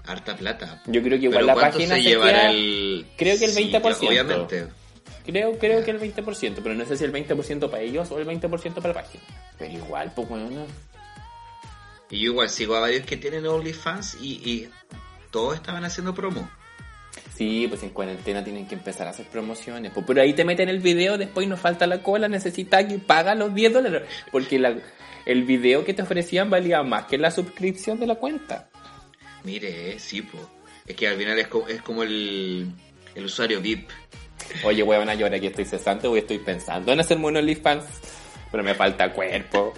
[0.05, 0.81] Harta plata.
[0.87, 3.07] Yo creo que igual la ¿cuánto página se se llevará queda- el...?
[3.17, 4.07] creo que el Sí, 20%.
[4.07, 4.67] obviamente.
[5.25, 8.25] Creo, creo que el 20%, pero no sé si el 20% para ellos o el
[8.27, 9.23] 20% para la página.
[9.59, 10.65] Pero igual, pues weón.
[12.09, 14.69] Y yo igual sigo a varios que tienen OnlyFans y, y
[15.29, 16.49] todos estaban haciendo promo.
[17.39, 19.93] Sí, pues en cuarentena tienen que empezar a hacer promociones.
[19.93, 23.33] Pues, pero ahí te meten el video, después nos falta la cola, necesitas que paga
[23.33, 24.01] los 10 dólares.
[24.29, 24.75] Porque la-
[25.25, 28.67] el video que te ofrecían valía más que la suscripción de la cuenta.
[29.45, 30.37] Mire, eh, sí, po.
[30.85, 32.73] Es que al final es como, es como el,
[33.15, 33.89] el usuario VIP.
[34.65, 37.85] Oye, weón, yo ahora que estoy cesante, hoy estoy pensando en hacerme un OnlyFans.
[38.51, 39.73] Pero me falta cuerpo.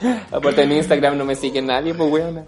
[0.32, 2.44] Aparte en Instagram no me sigue nadie, pues weón.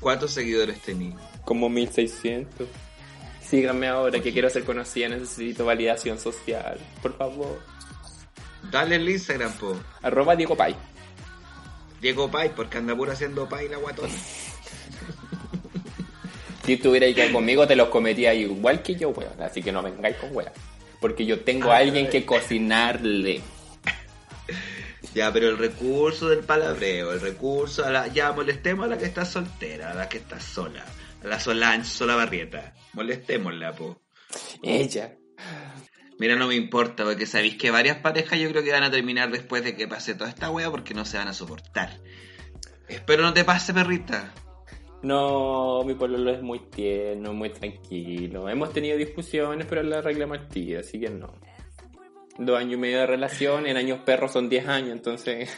[0.00, 1.14] ¿Cuántos seguidores tenía?
[1.48, 2.68] Como 1600.
[3.40, 6.78] Síganme ahora que quiero ser conocida, necesito validación social.
[7.00, 7.58] Por favor.
[8.70, 9.74] Dale el Instagram, po.
[10.02, 10.76] Arroba Diego Pay.
[12.02, 14.12] Diego Pai, porque anda puro haciendo Pai la guatona.
[16.66, 19.40] Si estuvierais que conmigo, te los cometía igual que yo, weón.
[19.40, 20.52] Así que no vengáis con weón.
[21.00, 23.40] Porque yo tengo a alguien que cocinarle.
[25.14, 28.08] Ya, pero el recurso del palabreo, el recurso a la...
[28.08, 30.84] Ya, molestemos a la que está soltera, a la que está sola.
[31.22, 32.74] La Solange, sola barrieta.
[32.94, 34.00] Molestémosla, po.
[34.62, 35.14] Ella.
[36.18, 39.30] Mira, no me importa, porque sabéis que varias parejas yo creo que van a terminar
[39.30, 42.00] después de que pase toda esta wea porque no se van a soportar.
[42.88, 44.32] Espero no te pase, perrita.
[45.02, 48.48] No, mi pueblo es muy tierno, muy tranquilo.
[48.48, 51.34] Hemos tenido discusiones, pero la arreglamos al tiro, así que no.
[52.36, 55.50] Dos años y medio de relación, en años perros son 10 años, entonces.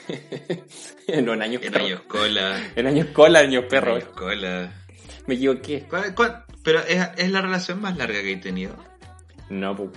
[1.23, 2.59] no, en años En años cola.
[2.75, 4.03] En años cola, años En perros.
[4.03, 4.80] años cola.
[5.27, 5.85] Me equivoqué.
[5.89, 8.75] ¿Cuál- cuál- Pero es, es la relación más larga que he tenido.
[9.49, 9.91] No, pu.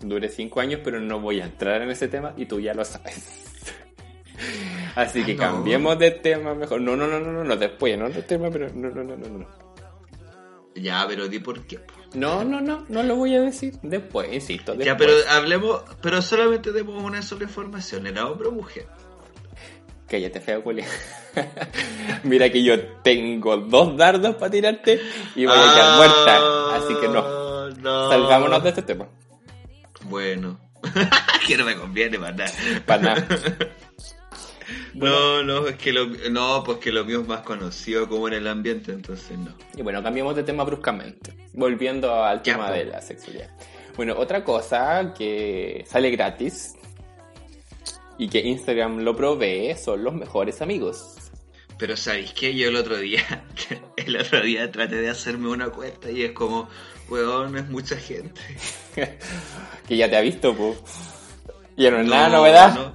[0.00, 2.84] Duré 5 años, pero no voy a entrar en ese tema y tú ya lo
[2.84, 3.26] sabes.
[4.94, 5.40] Así que Ah, no.
[5.54, 6.80] cambiemos de tema mejor.
[6.80, 9.28] No, no, no, no, no, no, después, no de tema, pero no, no, no, no,
[9.38, 9.46] no.
[10.74, 11.80] Ya, pero di por qué.
[12.14, 13.74] No, no, no, no lo voy a decir.
[13.82, 14.72] Después, insisto.
[14.72, 14.86] Después.
[14.86, 18.06] Ya, pero hablemos, pero solamente demos una sola información.
[18.06, 18.86] ¿Era hombre o mujer?
[20.08, 20.86] Cállate, feo, Julia.
[22.24, 25.00] Mira que yo tengo dos dardos para tirarte
[25.34, 26.76] y voy a quedar muerta.
[26.76, 27.18] Así que no.
[27.18, 28.08] Ah, no.
[28.08, 29.06] Salgámonos de este tema.
[30.04, 30.58] Bueno.
[31.46, 32.52] que no me conviene para nada.
[32.86, 33.26] Para nada.
[34.94, 38.34] No, no, es que lo, no, pues que lo mío es más conocido como en
[38.34, 39.54] el ambiente, entonces no.
[39.76, 41.34] Y bueno, cambiamos de tema bruscamente.
[41.52, 42.72] Volviendo al tema po.
[42.72, 43.48] de la sexualidad.
[43.96, 46.74] Bueno, otra cosa que sale gratis
[48.18, 51.14] y que Instagram lo provee son los mejores amigos.
[51.78, 52.54] Pero ¿sabéis qué?
[52.54, 53.46] Yo el otro día,
[53.96, 56.68] el otro día traté de hacerme una cuenta y es como,
[57.08, 58.40] weón, es mucha gente.
[59.86, 60.76] que ya te ha visto, pues.
[61.76, 62.94] Ya no es nada No, novedad.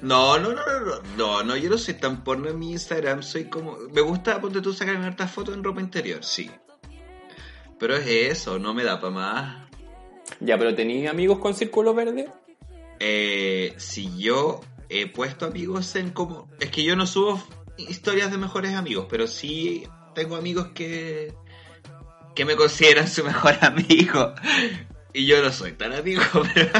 [0.00, 3.22] No, no, no, no, no, no, no, yo no soy tan porno en mi Instagram,
[3.22, 6.50] soy como, me gusta, ponte tú, sacarme hartas fotos en ropa interior, sí.
[7.78, 9.68] Pero es eso, no me da para más.
[10.40, 12.30] Ya, pero ¿tenéis amigos con círculo verde?
[13.00, 17.42] Eh, si yo he puesto amigos en como, es que yo no subo
[17.76, 21.34] historias de mejores amigos, pero sí tengo amigos que,
[22.34, 24.34] que me consideran su mejor amigo.
[25.12, 26.22] Y yo no soy tan amigo,
[26.54, 26.70] pero...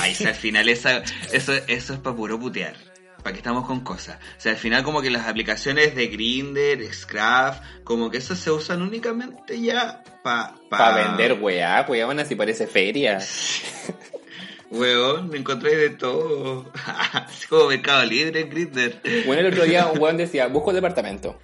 [0.00, 2.74] Ahí, sí, al final esa, eso, eso es para puro putear.
[3.22, 4.18] ¿Para que estamos con cosas?
[4.36, 8.50] O sea, al final como que las aplicaciones de Grinder, Scraft, como que esas se
[8.50, 10.54] usan únicamente ya para...
[10.68, 13.18] Para vender weá, weón, así parece feria.
[14.70, 16.70] Weón, me encontré de todo.
[17.12, 19.00] Así como Mercado Libre en Grindr.
[19.26, 21.38] Bueno, el otro día un weón decía, busco departamento.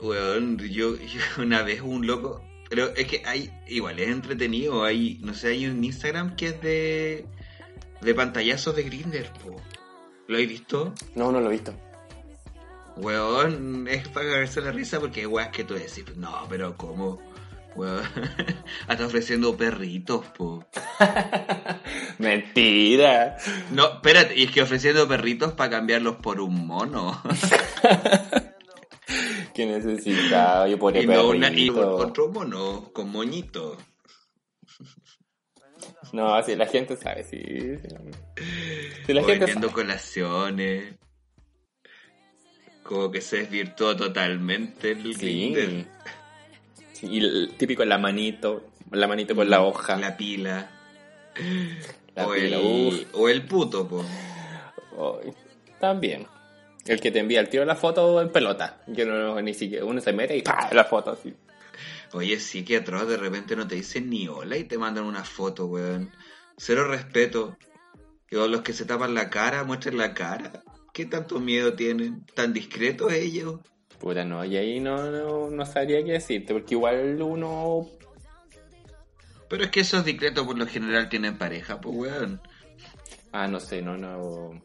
[0.00, 2.42] Weón, yo, yo una vez un loco.
[2.68, 4.84] Pero es que hay, igual es entretenido.
[4.84, 7.26] Hay, no sé, hay un Instagram que es de.
[8.00, 9.60] de pantallazos de Grindr, po.
[10.26, 10.92] ¿Lo habéis visto?
[11.14, 11.72] No, no lo he visto.
[12.96, 17.20] Weón, es para cagarse la risa porque hay weas que tú decís, no, pero ¿cómo?
[17.76, 18.02] Weón.
[18.88, 20.66] Hasta ofreciendo perritos, po.
[22.18, 23.36] Mentira.
[23.70, 27.22] No, espérate, y es que ofreciendo perritos para cambiarlos por un mono.
[29.54, 30.68] ¿Qué necesitaba?
[30.68, 33.76] Yo podría y, no una, y otro mono con moñito.
[36.12, 37.40] No, sí, la gente sabe, sí.
[39.06, 39.68] Sí, la o gente sabe.
[39.68, 40.94] colaciones.
[42.82, 45.14] Como que se desvirtuó totalmente el.
[45.16, 45.54] Sí.
[45.56, 45.86] Sí,
[47.02, 49.96] y el típico la manito, la manito con la hoja.
[49.96, 50.70] La pila.
[52.14, 54.04] La o, pila, el, o el puto, po.
[55.78, 56.26] También.
[56.86, 58.80] El que te envía el tiro la foto en pelota.
[58.86, 60.68] Yo no, ni siquiera, uno se mete y ¡pah!
[60.72, 61.34] la foto así.
[62.12, 65.24] Oye, sí que atroz, de repente no te dicen ni hola y te mandan una
[65.24, 66.10] foto, weón.
[66.56, 67.56] Cero respeto.
[68.30, 70.62] Y o los que se tapan la cara, muestren la cara.
[70.94, 72.24] ¿Qué tanto miedo tienen?
[72.34, 73.60] ¿Tan discretos ellos?
[73.98, 77.88] Puta, no, y ahí no, no, no sabría qué decirte, porque igual uno
[79.48, 82.40] Pero es que esos discretos por lo general tienen pareja, pues, weón.
[83.32, 84.60] Ah, no sé, no, no.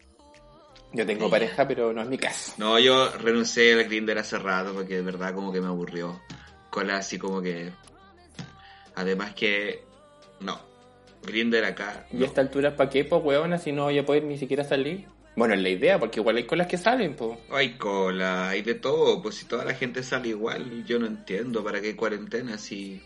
[0.94, 2.54] Yo tengo pareja, pero no es mi caso.
[2.58, 6.22] No, yo renuncié al Grindr hace rato porque de verdad como que me aburrió.
[6.70, 7.72] Cola así como que...
[8.96, 9.84] Además que...
[10.42, 10.60] No.
[11.24, 12.06] Grindr acá...
[12.12, 13.58] ¿Y a esta altura para qué, pues, weón?
[13.60, 15.08] Si no voy a poder ni siquiera salir.
[15.36, 17.38] Bueno, es la idea, porque igual hay colas que salen, pues.
[17.52, 19.22] Hay cola, hay de todo.
[19.22, 23.02] Pues si toda la gente sale igual, yo no entiendo para qué hay cuarentena si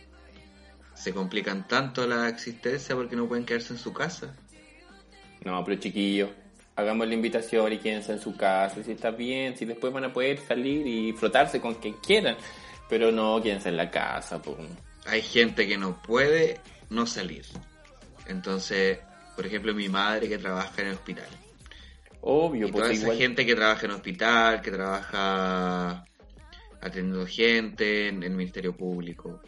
[0.95, 4.33] se complican tanto la existencia porque no pueden quedarse en su casa.
[5.43, 6.31] No, pero chiquillos,
[6.75, 10.13] hagamos la invitación y quédense en su casa, si está bien, si después van a
[10.13, 12.37] poder salir y frotarse con quien quieran.
[12.89, 14.57] Pero no, quédense en la casa, pues.
[15.05, 16.59] Hay gente que no puede
[16.89, 17.45] no salir.
[18.27, 18.99] Entonces,
[19.35, 21.27] por ejemplo, mi madre que trabaja en el hospital.
[22.27, 23.17] Obvio, Y toda esa igual.
[23.17, 26.05] gente que trabaja en hospital, que trabaja
[26.81, 29.41] atendiendo gente en el Ministerio Público.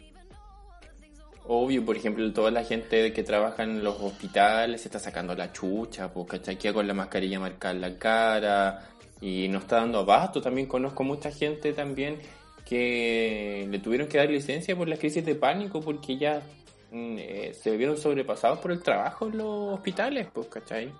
[1.48, 5.52] Obvio, por ejemplo, toda la gente que trabaja en los hospitales se está sacando la
[5.52, 6.56] chucha, pues, ¿cachai?
[6.56, 8.88] Queda con la mascarilla marcada en la cara
[9.20, 10.40] y no está dando abasto.
[10.40, 12.18] También conozco mucha gente también
[12.64, 16.42] que le tuvieron que dar licencia por la crisis de pánico porque ya
[16.92, 20.92] mm, eh, se vieron sobrepasados por el trabajo en los hospitales, pues, ¿cachai?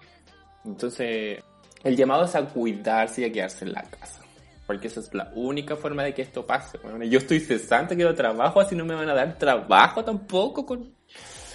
[0.64, 1.40] Entonces,
[1.84, 4.20] el llamado es a cuidarse y a quedarse en la casa.
[4.66, 6.78] Porque esa es la única forma de que esto pase.
[6.78, 10.66] Bueno, yo estoy cesante, quiero trabajo, así no me van a dar trabajo tampoco.
[10.66, 10.92] Con...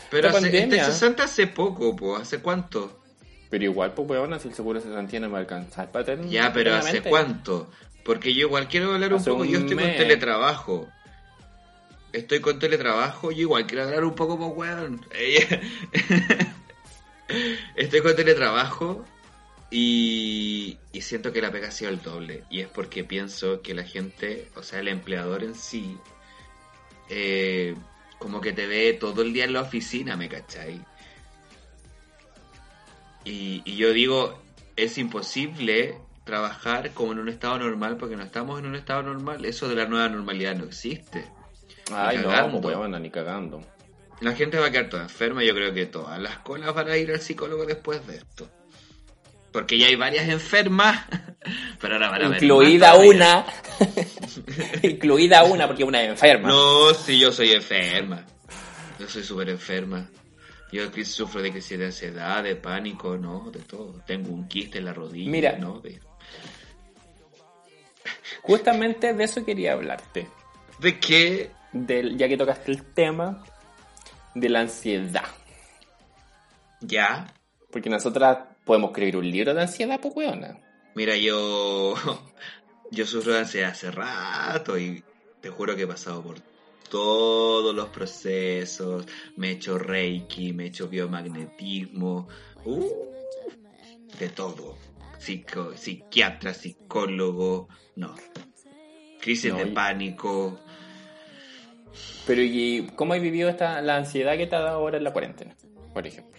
[0.09, 0.82] Pero hace, pandemia.
[0.82, 3.01] este 60 hace poco, pues, ¿hace cuánto?
[3.49, 6.05] Pero igual, pues, weón, si el seguro de cesantía no me va a alcanzar para
[6.05, 6.28] tener...
[6.28, 7.69] Ya, pero ¿hace cuánto?
[8.03, 9.89] Porque yo igual quiero hablar un poco, un yo estoy mes.
[9.89, 10.88] con teletrabajo.
[12.11, 15.05] Estoy con teletrabajo, yo igual quiero hablar un poco más weón.
[17.76, 19.05] estoy con teletrabajo
[19.76, 22.43] y, y siento que la pega ha sido el doble.
[22.51, 25.97] Y es porque pienso que la gente, o sea, el empleador en sí,
[27.09, 27.74] eh,
[28.19, 30.80] como que te ve todo el día en la oficina, ¿me cachai?
[33.26, 34.39] Y, y yo digo,
[34.76, 39.43] es imposible trabajar como en un estado normal porque no estamos en un estado normal.
[39.43, 41.26] Eso de la nueva normalidad no existe.
[41.91, 43.65] Ay, no, weón, ni cagando.
[44.21, 45.43] La gente va a quedar toda enferma.
[45.43, 48.47] Yo creo que todas las colas van a ir al psicólogo después de esto.
[49.54, 51.06] Porque ya hay varias enfermas,
[51.80, 53.45] pero ahora van a Incluida una.
[54.82, 56.49] Incluida una, porque una es enferma.
[56.49, 58.26] No, si yo soy enferma.
[58.99, 60.10] Yo soy súper enferma.
[60.72, 64.01] Yo sufro de crisis de ansiedad, de pánico, no, de todo.
[64.08, 65.58] Tengo un quiste en la rodilla, Mira.
[65.60, 65.80] ¿no?
[65.80, 65.99] De,
[68.41, 70.28] Justamente de eso quería hablarte.
[70.80, 71.51] ¿De qué?
[71.72, 73.43] Del, ya que tocaste el tema
[74.34, 75.28] de la ansiedad.
[76.82, 77.28] Ya.
[77.72, 80.59] Porque nosotras podemos escribir un libro de ansiedad, pues, weona.
[80.95, 81.95] Mira, yo.
[82.91, 85.03] Yo sufro de ansiedad hace rato y
[85.41, 86.36] te juro que he pasado por
[86.91, 89.07] todos los procesos.
[89.36, 92.28] Me he hecho reiki, me he hecho biomagnetismo.
[92.66, 92.89] uh,
[94.20, 94.78] de todo.
[95.18, 97.68] Psico- psiquiatra, psicólogo.
[97.95, 98.14] No.
[99.22, 100.59] Crisis No, de y- pánico.
[102.28, 105.14] Pero, ¿y cómo has vivido esta, la ansiedad que te ha dado ahora en la
[105.14, 105.55] cuarentena?
[105.95, 106.32] Por ejemplo.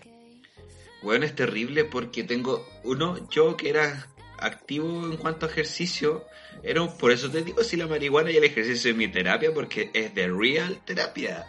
[1.05, 6.25] Bueno, es terrible porque tengo uno, yo que era activo en cuanto a ejercicio,
[6.63, 9.53] era un- por eso te digo si la marihuana y el ejercicio es mi terapia
[9.53, 11.47] porque es de real terapia.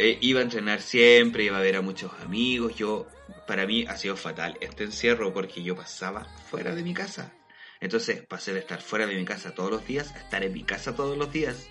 [0.00, 3.06] Eh, iba a entrenar siempre, iba a ver a muchos amigos, yo
[3.46, 7.32] para mí ha sido fatal este encierro porque yo pasaba fuera de mi casa.
[7.80, 10.64] Entonces pasé de estar fuera de mi casa todos los días a estar en mi
[10.64, 11.68] casa todos los días.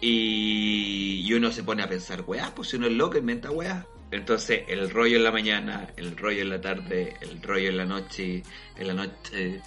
[0.00, 3.86] Y, y uno se pone a pensar, weá, pues si uno es loco, inventa weá.
[4.12, 7.84] Entonces, el rollo en la mañana, el rollo en la tarde, el rollo en la
[7.86, 8.42] noche,
[8.78, 9.60] en la noche.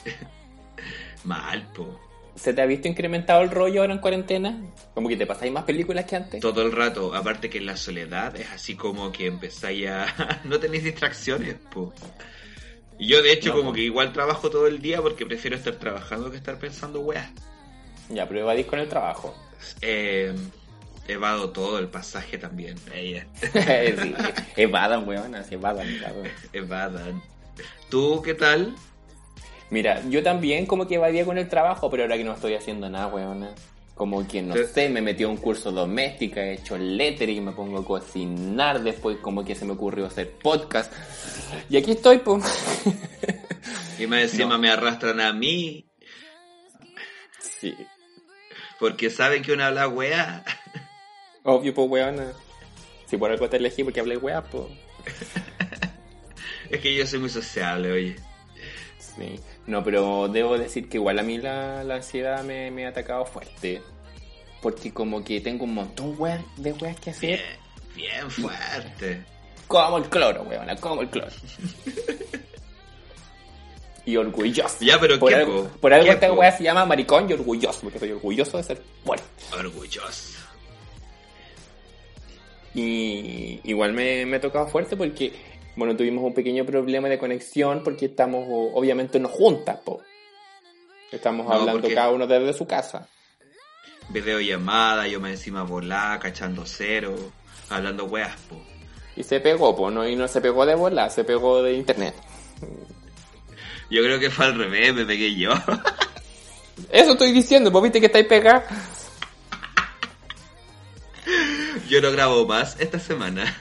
[1.24, 2.00] Mal, po.
[2.36, 4.62] ¿Se te ha visto incrementado el rollo ahora en cuarentena?
[4.93, 6.41] Como que te pasáis más películas que antes.
[6.41, 10.41] Todo el rato, aparte que en la soledad es así como que empezáis a...
[10.43, 11.93] no tenéis distracciones, po.
[13.00, 13.76] Y yo de hecho No, como po.
[13.76, 17.32] que igual trabajo todo el día porque prefiero estar trabajando que estar pensando weas.
[18.10, 19.34] Ya, pero evadís con el trabajo.
[19.82, 20.36] Eh,
[21.08, 22.78] evado todo, el pasaje también.
[22.93, 23.28] Ella.
[23.41, 24.16] sí,
[24.56, 26.28] evadan, weón, así evadan, cabrón.
[26.53, 27.22] Evadan.
[27.89, 28.76] ¿Tú qué tal?
[29.70, 32.89] Mira, yo también como que evadía con el trabajo, pero ahora que no estoy haciendo
[32.89, 33.47] nada, weón.
[33.95, 37.80] Como que, no sé, me metí a un curso doméstica, he hecho lettering, me pongo
[37.80, 40.91] a cocinar, después como que se me ocurrió hacer podcast.
[41.70, 42.43] Y aquí estoy, pues.
[43.97, 44.58] Y más encima No.
[44.60, 45.86] me arrastran a mí
[47.39, 47.74] sí.
[48.78, 50.43] porque saben que uno habla wea.
[51.46, 52.22] Obvio, pues, weón.
[53.06, 54.66] Si por algo te elegí porque hablé weá, pues.
[56.70, 58.16] Es que yo soy muy sociable, oye.
[58.98, 59.39] Sí.
[59.68, 63.24] No, pero debo decir que igual a mí la, la ansiedad me, me ha atacado
[63.26, 63.82] fuerte.
[64.62, 67.39] Porque como que tengo un montón weas- de weas que hacer.
[67.96, 69.24] Bien, bien fuerte.
[69.68, 71.32] Como el cloro, weón, como el cloro.
[74.06, 74.78] y orgulloso.
[74.82, 75.70] Ya, pero por ¿qué, algo, po?
[75.80, 78.82] por algo ¿Qué, esta wea se llama maricón y orgulloso, porque estoy orgulloso de ser
[79.04, 79.26] fuerte.
[79.58, 80.39] Orgulloso.
[82.76, 85.32] Y igual me, me ha tocado fuerte porque,
[85.78, 90.01] bueno, tuvimos un pequeño problema de conexión porque estamos, obviamente, no juntas, po.
[91.11, 93.07] Estamos No, hablando cada uno desde su casa.
[94.09, 97.15] Videollamada, yo me encima volá, cachando cero,
[97.69, 98.57] hablando weas, po.
[99.15, 100.07] Y se pegó, po, ¿no?
[100.07, 102.13] Y no se pegó de bola, se pegó de internet.
[103.89, 105.51] Yo creo que fue al revés, me pegué yo.
[106.91, 108.63] Eso estoy diciendo, pues viste que estáis pegados.
[111.96, 113.46] Yo no grabo más esta semana.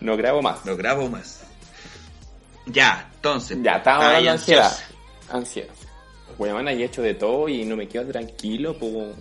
[0.00, 0.64] No grabo más.
[0.64, 1.46] No grabo más.
[2.64, 3.58] Ya, entonces.
[3.60, 4.64] Ya, hablando de ansiedad.
[4.64, 4.94] ansiosa.
[5.28, 5.74] Ansiedad.
[6.38, 9.14] Weón, he hecho de todo y no me quedo tranquilo, pues,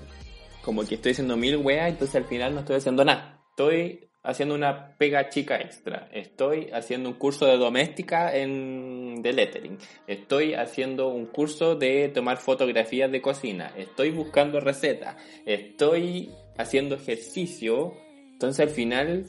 [0.62, 3.44] como que estoy haciendo mil weas, entonces al final no estoy haciendo nada.
[3.50, 6.08] Estoy haciendo una pega chica extra.
[6.14, 9.78] Estoy haciendo un curso de doméstica en de lettering.
[10.08, 13.74] Estoy haciendo un curso de tomar fotografías de cocina.
[13.76, 15.18] Estoy buscando recetas.
[15.46, 17.94] Estoy haciendo ejercicio.
[18.34, 19.26] Entonces al final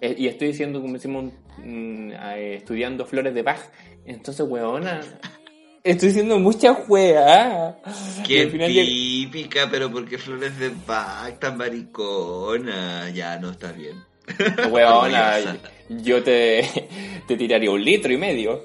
[0.00, 3.60] eh, y estoy diciendo como decimos mm, eh, estudiando flores de Bach.
[4.04, 5.00] Entonces, weona,
[5.84, 6.76] estoy haciendo mucha.
[6.88, 13.10] Y Qué típica, pero porque flores de Bach tan maricona.
[13.10, 14.04] Ya, no está bien.
[14.70, 15.58] Weona,
[15.88, 16.62] yo te,
[17.26, 18.62] te tiraría un litro y medio.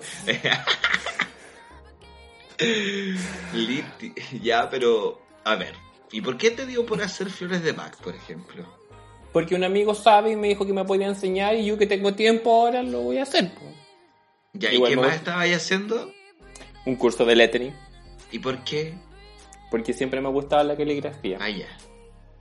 [4.41, 5.21] Ya, pero.
[5.45, 5.73] A ver.
[6.13, 8.63] ¿Y por qué te dio por hacer flores de Bach, por ejemplo?
[9.33, 12.13] Porque un amigo sabe y me dijo que me podía enseñar y yo que tengo
[12.13, 13.51] tiempo ahora lo voy a hacer.
[14.53, 15.15] Ya, ¿y qué más gusta.
[15.15, 16.11] estabas haciendo?
[16.85, 17.73] Un curso de lettering.
[18.31, 18.93] ¿Y por qué?
[19.71, 21.39] Porque siempre me ha gustado la caligrafía.
[21.41, 21.65] Ah, ya.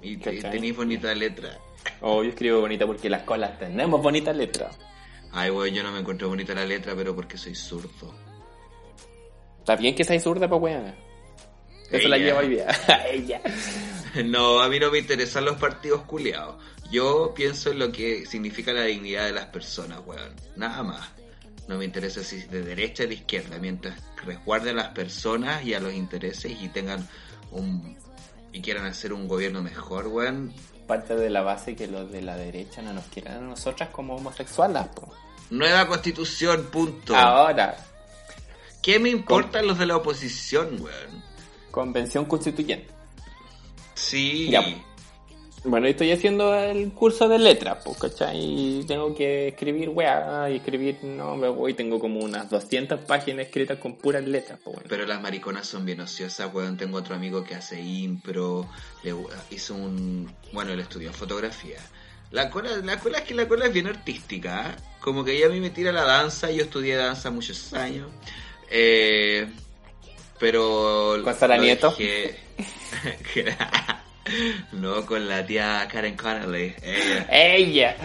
[0.02, 0.50] Y te- ¿Cachai?
[0.50, 1.58] tenés bonita letra.
[2.02, 4.78] Oh, yo escribo bonita porque las colas tenemos bonitas letras.
[5.32, 8.14] Ay, bueno, yo no me encuentro bonita la letra, pero porque soy zurdo.
[9.60, 10.60] Está bien que seas zurda, pues
[11.90, 11.98] weona.
[11.98, 12.24] Eso la Ella.
[12.26, 12.66] lleva hoy día.
[13.10, 13.40] Ella.
[14.24, 16.56] No, a mí no me interesan los partidos culiados.
[16.90, 20.34] Yo pienso en lo que significa la dignidad de las personas, weón.
[20.56, 21.08] Nada más.
[21.68, 25.74] No me interesa si de derecha o de izquierda, mientras resguarden a las personas y
[25.74, 27.08] a los intereses y tengan
[27.52, 27.96] un...
[28.52, 30.52] y quieran hacer un gobierno mejor, weón.
[30.86, 34.16] parte de la base que los de la derecha no nos quieran a nosotras como
[34.16, 34.86] homosexuales.
[34.88, 35.12] po.
[35.50, 37.14] Nueva constitución, punto.
[37.16, 37.76] Ahora,
[38.82, 41.22] ¿Qué me importan los de la oposición, weón?
[41.72, 42.86] Convención constituyente.
[43.94, 44.48] Sí.
[44.50, 44.62] Ya.
[45.64, 48.36] Bueno, estoy haciendo el curso de letras, pues, ¿cachai?
[48.36, 53.46] Y tengo que escribir, weá, y escribir, no, me voy, tengo como unas 200 páginas
[53.46, 54.88] escritas con puras letras, pues, bueno.
[54.90, 56.76] Pero las mariconas son bien ociosas, weón.
[56.76, 58.68] Tengo otro amigo que hace impro,
[59.04, 59.14] le
[59.50, 60.32] hizo un...
[60.52, 61.78] Bueno, él estudió fotografía.
[62.32, 64.74] La cola, la cola es que la cola es bien artística, ¿eh?
[65.00, 68.10] Como que ella a mí me tira la danza, yo estudié danza muchos años.
[68.68, 69.46] Eh,
[70.42, 71.20] pero...
[71.22, 71.94] ¿Con Sara Nieto?
[71.96, 72.34] dejé-
[74.72, 76.74] no, con la tía Karen Connolly.
[76.82, 77.26] ella.
[77.30, 77.96] ¡Ella!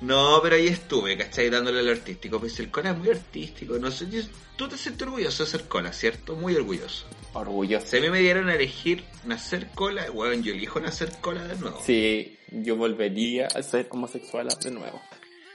[0.00, 1.48] No, pero ahí estuve, ¿cachai?
[1.50, 2.40] Dándole lo artístico.
[2.40, 3.78] Pues el cola es muy artístico.
[3.78, 4.06] No sé,
[4.56, 6.34] tú te sientes orgulloso de ser cola, ¿cierto?
[6.34, 7.06] Muy orgulloso.
[7.34, 7.86] Orgulloso.
[7.86, 11.54] Si a mí me dieron a elegir nacer cola, bueno, yo elijo nacer cola de
[11.56, 11.80] nuevo.
[11.86, 15.00] Sí, yo volvería a ser homosexual de nuevo.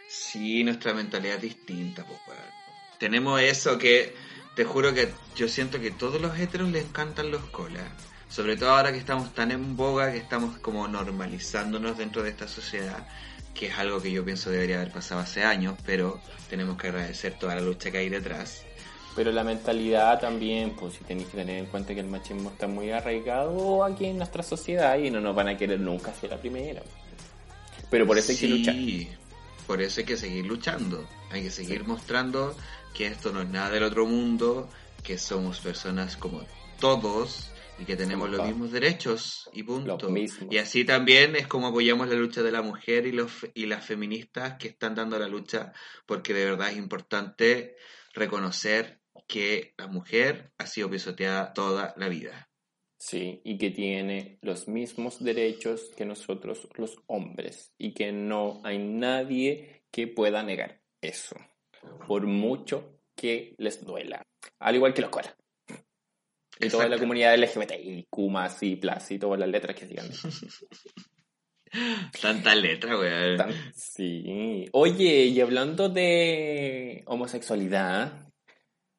[0.08, 2.42] Sí, nuestra mentalidad es distinta, pues, weón.
[2.98, 4.14] Tenemos eso que,
[4.56, 7.84] te juro que yo siento que todos los heteros les encantan los colas.
[8.30, 12.48] Sobre todo ahora que estamos tan en boga, que estamos como normalizándonos dentro de esta
[12.48, 13.08] sociedad,
[13.54, 17.38] que es algo que yo pienso debería haber pasado hace años, pero tenemos que agradecer
[17.40, 18.64] toda la lucha que hay detrás.
[19.16, 22.68] Pero la mentalidad también, pues si tenéis que tener en cuenta que el machismo está
[22.68, 26.38] muy arraigado aquí en nuestra sociedad y no nos van a querer nunca ser la
[26.38, 26.82] primera.
[27.92, 28.76] Pero por eso hay que luchar.
[29.68, 31.08] Por eso hay que seguir luchando.
[31.30, 32.56] Hay que seguir mostrando
[32.94, 34.70] que esto no es nada del otro mundo,
[35.04, 36.46] que somos personas como
[36.80, 39.98] todos y que tenemos los mismos derechos y punto.
[40.50, 43.86] Y así también es como apoyamos la lucha de la mujer y, los, y las
[43.86, 45.74] feministas que están dando la lucha,
[46.06, 47.76] porque de verdad es importante
[48.14, 52.50] reconocer que la mujer ha sido pisoteada toda la vida.
[52.98, 58.78] Sí, y que tiene los mismos derechos que nosotros los hombres y que no hay
[58.78, 61.36] nadie que pueda negar eso,
[62.08, 64.22] por mucho que les duela.
[64.60, 65.36] Al igual que los colas.
[66.60, 70.10] Y toda la comunidad LGBTI, Kumas y Plus y todas las letras que sigan.
[72.22, 73.38] Tanta letra, güey.
[73.76, 74.68] Sí.
[74.74, 78.30] Oye, y hablando de homosexualidad,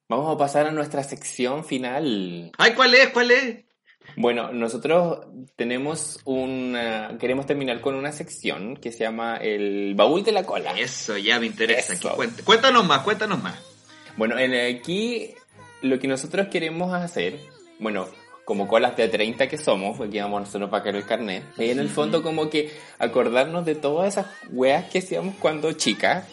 [0.09, 2.51] vamos a pasar a nuestra sección final.
[2.59, 3.11] Ay, ¿cuál es?
[3.11, 3.65] ¿Cuál es?
[4.17, 7.17] Bueno, nosotros tenemos una.
[7.19, 10.79] Queremos terminar con una sección que se llama el baúl de la cola.
[10.79, 11.95] Eso, ya me interesa.
[12.45, 13.59] Cuéntanos más, cuéntanos más.
[14.17, 15.35] Bueno, en aquí
[15.83, 17.39] lo que nosotros queremos hacer,
[17.79, 18.07] bueno,
[18.45, 21.79] como colas de 30 que somos, aquí vamos nosotros para caer el carnet, y en
[21.79, 26.27] el fondo como que acordarnos de todas esas weas que hacíamos cuando chicas,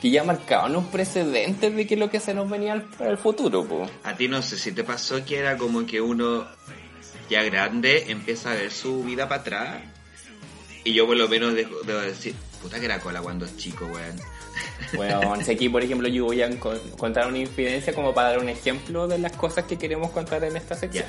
[0.00, 3.64] que ya marcaban un precedente de que lo que se nos venía para el futuro.
[3.64, 3.86] Po.
[4.04, 6.46] A ti no sé si te pasó que era como que uno
[7.28, 9.82] ya grande empieza a ver su vida para atrás.
[10.84, 14.20] Y yo por lo menos debo, decir, puta que era cola cuando es chico, weón.
[14.94, 16.50] Bueno, aquí por ejemplo yo voy a
[16.96, 20.56] contar una infidencia como para dar un ejemplo de las cosas que queremos contar en
[20.56, 21.06] esta sección.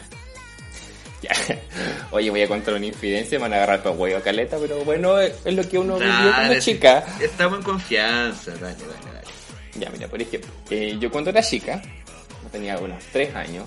[1.22, 1.32] Ya.
[2.12, 5.20] Oye, voy a contar una infidencia, me van a agarrar todo huevo caleta, pero bueno,
[5.20, 7.06] es lo que uno vivió como chica.
[7.22, 9.28] Estamos en confianza, dale, dale, dale.
[9.78, 11.82] Ya, mira, por ejemplo, eh, yo cuando era chica,
[12.52, 13.66] tenía unos tres años,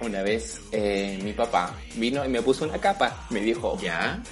[0.00, 3.26] una vez eh, mi papá vino y me puso una capa.
[3.30, 4.22] Me dijo, ¿ya?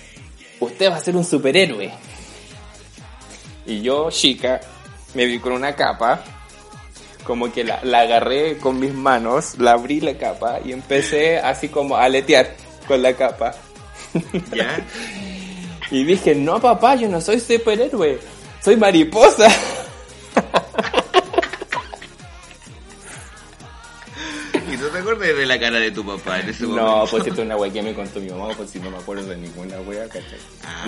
[0.61, 1.93] Usted va a ser un superhéroe.
[3.67, 4.61] Y yo, chica,
[5.15, 6.23] me vi con una capa,
[7.25, 11.69] como que la, la agarré con mis manos, la abrí la capa y empecé así
[11.69, 12.55] como a aletear
[12.87, 13.55] con la capa.
[14.55, 14.85] ¿Ya?
[15.91, 18.19] y dije, no papá, yo no soy superhéroe,
[18.61, 19.49] soy mariposa.
[25.39, 26.97] de la cara de tu papá en ese momento?
[26.97, 28.99] No, pues esto es una wea que me contó mi mamá, pues si no me
[28.99, 30.07] acuerdo de ninguna wea,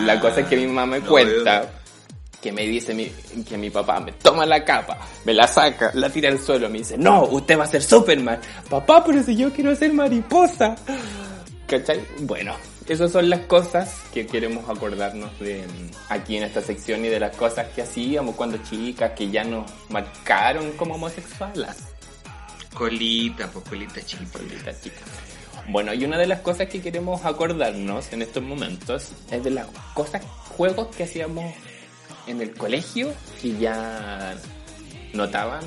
[0.01, 1.71] la cosa es que mi mamá me cuenta
[2.45, 3.11] que me dice mi,
[3.49, 6.79] que mi papá me toma la capa, me la saca, la tira al suelo, me
[6.79, 8.39] dice, no, usted va a ser Superman.
[8.69, 10.77] Papá, pero si yo quiero ser mariposa.
[11.67, 12.05] ¿Cachai?
[12.21, 12.55] Bueno,
[12.87, 15.65] esas son las cosas que queremos acordarnos de
[16.11, 19.65] aquí en esta sección y de las cosas que hacíamos cuando chicas, que ya nos
[19.89, 21.94] marcaron como homosexuales.
[22.75, 24.25] Colita, pues colita chica.
[24.33, 25.01] Colita chica.
[25.69, 29.67] Bueno, y una de las cosas que queremos acordarnos en estos momentos es de las
[29.95, 30.23] cosas,
[30.57, 31.55] juegos que hacíamos
[32.27, 34.35] en el colegio que ya
[35.15, 35.63] notaban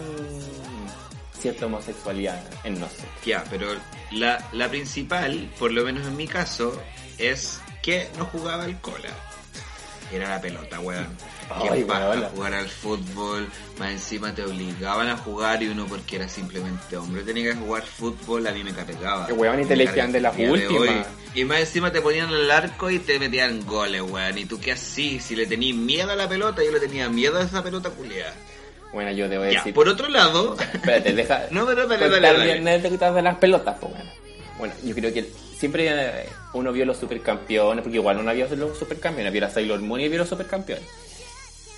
[1.40, 3.08] cierta homosexualidad en nosotros.
[3.26, 3.68] Ya, pero
[4.12, 6.80] la, la principal, por lo menos en mi caso,
[7.18, 9.10] es que no jugaba el cola.
[10.12, 11.08] Era la pelota, weón.
[11.50, 13.48] Ay, jugar al fútbol,
[13.80, 17.84] más encima te obligaban a jugar y uno porque era simplemente hombre tenía que jugar
[17.84, 19.28] fútbol, a mí me cargaba.
[19.28, 21.06] Que weón y te elegían de la última.
[21.34, 24.38] Y más encima te ponían el arco y te metían goles, weón.
[24.38, 27.38] Y tú qué así, si le tenías miedo a la pelota, yo le tenía miedo
[27.38, 28.34] a esa pelota culiada.
[28.92, 29.74] Bueno, yo debo decir.
[29.74, 30.58] Por otro lado.
[30.74, 31.48] Espérate, deja.
[31.52, 32.80] no, pero dale, dale, dale.
[32.80, 33.14] dale.
[33.14, 34.12] de las pelotas, pues bueno.
[34.58, 39.32] Bueno, yo creo que siempre uno vio los supercampeones, porque igual uno vio los supercampeones,
[39.32, 40.86] vio a Sailor Moon y vio los supercampeones.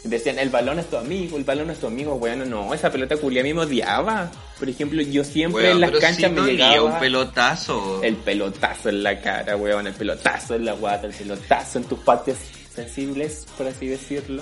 [0.04, 2.18] Decían, el balón es tu amigo, el balón es tu amigo.
[2.18, 4.32] Bueno, no, esa pelota culia a mí me odiaba.
[4.58, 6.84] Por ejemplo, yo siempre en las canchas me llegaba...
[6.84, 8.02] un pelotazo.
[8.02, 12.00] El pelotazo en la cara, weón, el pelotazo en la guata, el pelotazo en tus
[12.00, 12.38] partes
[12.74, 14.42] sensibles, por así decirlo.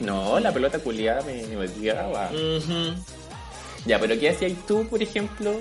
[0.00, 2.30] No, la pelota culiada me, me odiaba.
[3.86, 5.60] Ya, pero ¿qué hacías tú, por ejemplo,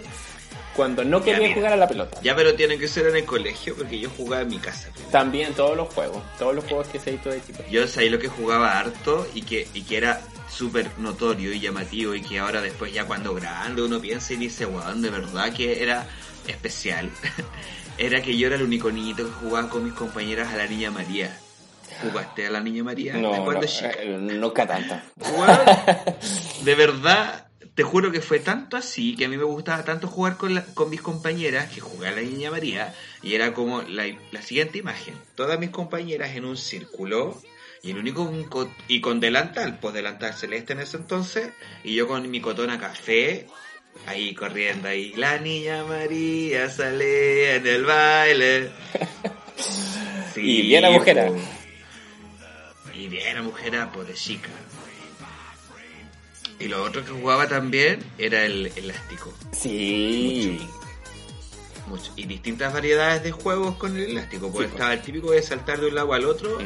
[0.75, 2.19] cuando no quería jugar a la pelota.
[2.21, 4.89] Ya, pero tiene que ser en el colegio porque yo jugaba en mi casa.
[5.11, 7.63] También todos los juegos, todos los juegos que se hizo de chico.
[7.69, 12.13] Yo sabía lo que jugaba harto y que, y que era súper notorio y llamativo
[12.15, 15.81] y que ahora después ya cuando grande uno piensa y dice, weón, de verdad que
[15.81, 16.07] era
[16.47, 17.09] especial.
[17.97, 20.91] era que yo era el único niñito que jugaba con mis compañeras a la Niña
[20.91, 21.37] María.
[22.01, 23.13] ¿Jugaste a la Niña María?
[23.13, 25.03] No, no, eh, nunca tanta.
[26.63, 27.42] de verdad,
[27.75, 30.89] te juro que fue tanto así que a mí me gustaba tanto jugar con, con
[30.89, 32.93] mis compañeras que jugué a la Niña María
[33.23, 35.15] y era como la, la, siguiente imagen.
[35.35, 37.41] Todas mis compañeras en un círculo
[37.81, 41.49] Y el único un co- y con delantal, pues delantal celeste en ese entonces,
[41.83, 43.47] y yo con mi cotona café,
[44.07, 48.71] ahí corriendo ahí, la niña María sale en el baile.
[50.35, 51.27] Y bien agujera.
[51.27, 51.35] po.
[52.95, 54.49] Y bien agujera, pues de chica.
[56.59, 59.33] Y lo otro que jugaba también era el elástico.
[59.51, 60.59] Sí.
[61.87, 62.11] Mucho.
[62.15, 64.47] Y distintas variedades de juegos con el elástico.
[64.47, 64.69] Sí, pues.
[64.69, 66.57] estaba el típico de saltar de un lado al otro.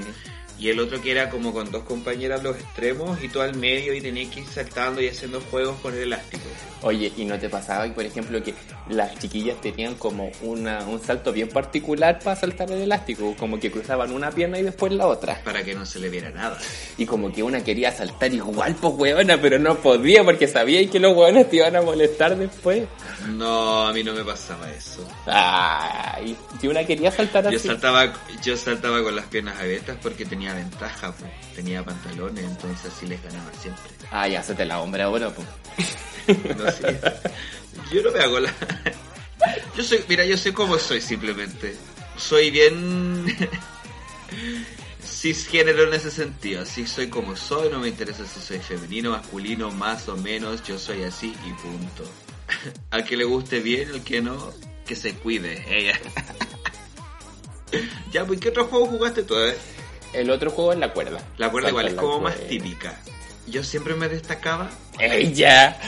[0.59, 3.93] Y el otro que era como con dos compañeras los extremos y tú al medio
[3.93, 6.43] y tenías que ir saltando y haciendo juegos con el elástico.
[6.81, 8.53] Oye, ¿y no te pasaba, por ejemplo, que
[8.89, 13.35] las chiquillas tenían como una, un salto bien particular para saltar el elástico?
[13.37, 15.41] Como que cruzaban una pierna y después la otra.
[15.43, 16.57] Para que no se le viera nada.
[16.97, 20.99] Y como que una quería saltar igual, pues huevona, pero no podía porque sabía que
[20.99, 22.83] los huevones te iban a molestar después.
[23.29, 25.07] No, a mí no me pasaba eso.
[25.25, 27.67] Ay, si una quería saltar Yo así.
[27.67, 31.31] saltaba, yo saltaba con las piernas abiertas porque tenía ventaja, pues.
[31.55, 33.83] tenía pantalones, entonces así les ganaba siempre.
[34.11, 35.47] Ah, ya se te la hombre ahora, pues.
[36.57, 36.99] No sé.
[37.91, 38.53] Yo no me hago la.
[39.77, 41.75] Yo soy, mira, yo sé cómo soy simplemente.
[42.17, 43.25] Soy bien
[45.05, 46.63] cisgénero en ese sentido.
[46.63, 50.63] Así soy como soy, no me interesa si soy femenino, masculino, más o menos.
[50.63, 52.03] Yo soy así y punto.
[52.91, 54.53] Al que le guste bien, al que no,
[54.85, 55.63] que se cuide.
[55.69, 55.99] Ella.
[58.11, 59.37] ya, pues, ¿qué otro juego jugaste tú?
[59.37, 59.57] eh?
[60.13, 61.19] El otro juego es la cuerda.
[61.37, 62.49] La cuerda igual es como más cuerda.
[62.49, 62.99] típica.
[63.47, 65.79] Yo siempre me destacaba ¡Ella!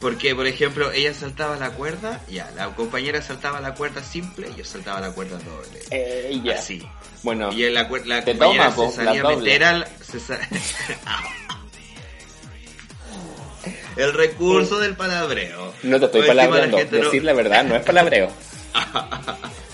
[0.00, 4.64] Porque, por ejemplo, ella saltaba la cuerda, ya, la compañera saltaba la cuerda simple, yo
[4.64, 5.80] saltaba la cuerda doble.
[5.90, 6.54] ¡Ella!
[6.58, 6.82] Así.
[7.22, 9.86] Bueno, Y la, la compañera toma, po, se salía la a meter al...
[10.00, 10.40] se sa-
[13.96, 15.74] El recurso del palabreo.
[15.82, 16.76] no te estoy palabreando.
[16.78, 18.30] La gente, no, Decir la verdad no es palabreo.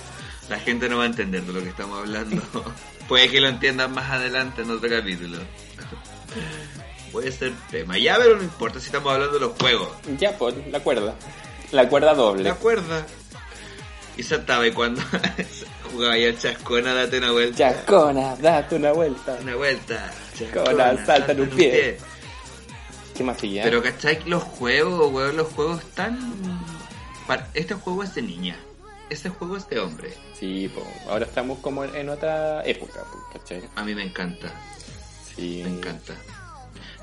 [0.48, 2.42] la gente no va a entender de lo que estamos hablando.
[3.08, 5.38] Puede que lo entiendan más adelante en otro capítulo.
[7.12, 7.98] Puede ser tema.
[7.98, 9.88] Ya, pero no importa si estamos hablando de los juegos.
[10.18, 11.14] Ya, pues, la cuerda.
[11.72, 12.44] La cuerda doble.
[12.44, 13.06] La cuerda.
[14.16, 15.02] Y saltaba y cuando
[15.92, 17.56] jugaba ya chascona, date una vuelta.
[17.56, 19.38] Chascona, date una vuelta.
[19.42, 20.10] Una vuelta.
[20.36, 21.98] Chascona, salta en un pie.
[23.14, 23.62] ¿Qué más sigue?
[23.62, 24.20] Pero ¿cachai?
[24.26, 26.34] Los juegos, weón, los juegos están...
[27.54, 28.56] Este juego es de niña.
[29.08, 30.14] Este juego es de hombre.
[30.38, 33.62] Sí, pues, ahora estamos como en otra época, ¿cachai?
[33.76, 34.52] A mí me encanta,
[35.34, 35.60] Sí.
[35.64, 36.14] me encanta.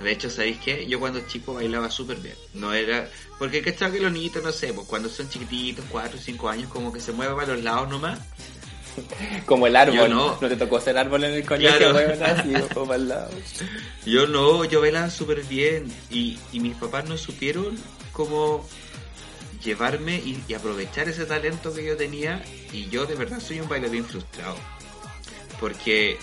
[0.01, 0.85] De hecho, ¿sabéis qué?
[0.87, 2.35] Yo cuando chico bailaba súper bien.
[2.55, 3.07] No era...
[3.39, 6.69] Porque cachai que los niñitos, no sé, pues cuando son chiquititos, 4 o 5 años,
[6.69, 8.19] como que se mueven para los lados nomás.
[9.45, 9.95] Como el árbol.
[9.95, 10.33] Yo no.
[10.37, 12.25] te tocó ser árbol en el colegio, Claro.
[12.25, 13.29] así, como para el lado.
[14.05, 17.75] Yo no, yo bailaba súper bien y, y mis papás no supieron
[18.11, 18.67] cómo
[19.63, 23.69] llevarme y, y aprovechar ese talento que yo tenía y yo de verdad soy un
[23.69, 24.55] bailarín frustrado.
[25.59, 26.17] Porque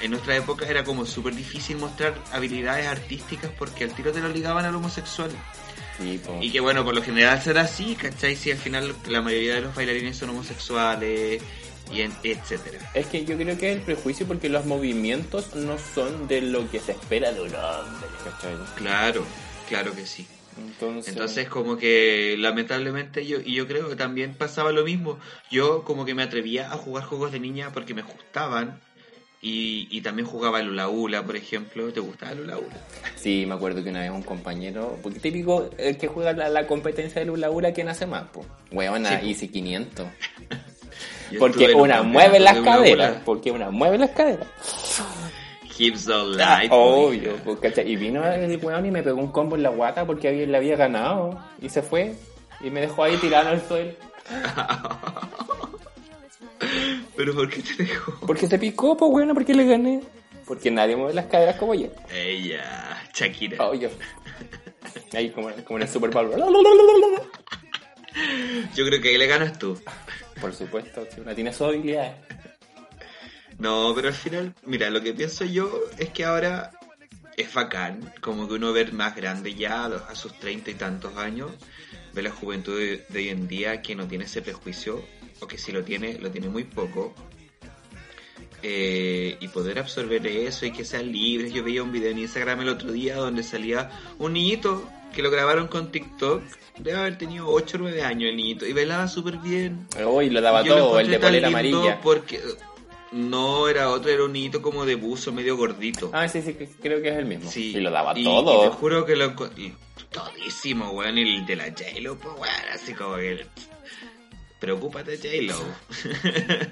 [0.00, 4.28] en nuestra época era como súper difícil mostrar habilidades artísticas porque al tiro te lo
[4.28, 5.30] ligaban al homosexual.
[5.98, 6.20] Sí.
[6.40, 8.34] Y que bueno, por lo general será así, ¿cachai?
[8.34, 11.42] Si al final la mayoría de los bailarines son homosexuales
[11.92, 12.90] y en- etcétera.
[12.94, 16.70] Es que yo creo que es el prejuicio porque los movimientos no son de lo
[16.70, 18.54] que se espera de un hombre, ¿cachai?
[18.76, 19.24] Claro,
[19.68, 20.26] claro que sí.
[20.66, 25.18] Entonces, Entonces como que lamentablemente yo y yo creo que también pasaba lo mismo.
[25.50, 28.80] Yo como que me atrevía a jugar juegos de niña porque me gustaban
[29.42, 31.92] y, y también jugaba el hula hula, por ejemplo.
[31.92, 32.76] ¿Te gustaba el hula hula?
[33.16, 36.66] Sí, me acuerdo que una vez un compañero, porque típico el que juega la, la
[36.66, 38.24] competencia de Lula Ura, ¿quién hace más?
[38.32, 39.28] Pues, weona, Sí.
[39.30, 40.06] Easy 500.
[41.30, 44.46] Yo Porque una mueve las caderas, porque una mueve las caderas.
[45.80, 47.90] Hips don't Ah, lie, obvio, pues, ¿cachai?
[47.90, 50.76] Y vino el weón y me pegó un combo en la guata porque le había
[50.76, 51.42] ganado.
[51.62, 52.14] Y se fue.
[52.60, 53.92] Y me dejó ahí tirado al suelo.
[57.16, 58.12] Pero ¿por qué te dejó?
[58.26, 60.02] Porque se picó, pues bueno, porque le gané.
[60.46, 61.88] Porque nadie mueve las caderas como yo.
[62.12, 63.66] Ella, Shakira.
[63.66, 63.88] Obvio.
[65.14, 66.30] Ahí como, como en el Super Bowl.
[68.74, 69.80] Yo creo que ahí le ganas tú.
[70.40, 72.14] Por supuesto, si una tiene sus habilidades.
[73.60, 76.72] No, pero al final, mira, lo que pienso yo es que ahora
[77.36, 81.50] es bacán, como que uno ver más grande ya, a sus treinta y tantos años,
[82.12, 85.04] ve la juventud de, de hoy en día que no tiene ese prejuicio,
[85.40, 87.14] o que si lo tiene, lo tiene muy poco,
[88.62, 91.52] eh, y poder absorber eso y que sean libres.
[91.52, 95.30] Yo veía un video en Instagram el otro día donde salía un niñito que lo
[95.30, 96.42] grabaron con TikTok,
[96.78, 99.88] debe haber tenido 8 o 9 años el niñito, y bailaba súper bien.
[100.06, 102.00] Uy, lo daba todo, el de polera amarilla.
[102.00, 102.40] Porque
[103.12, 106.10] no era otro, era un niñito como de buzo medio gordito.
[106.12, 107.50] Ah, sí, sí, que- creo que es el mismo.
[107.50, 107.72] sí.
[107.76, 108.66] Y lo daba y, todo.
[108.66, 109.72] Y te juro que lo enco- y
[110.10, 111.18] todísimo, weón.
[111.18, 113.46] Y el de la J-Lo, pues weón, así como que.
[114.60, 115.56] Preocúpate, J-Lo.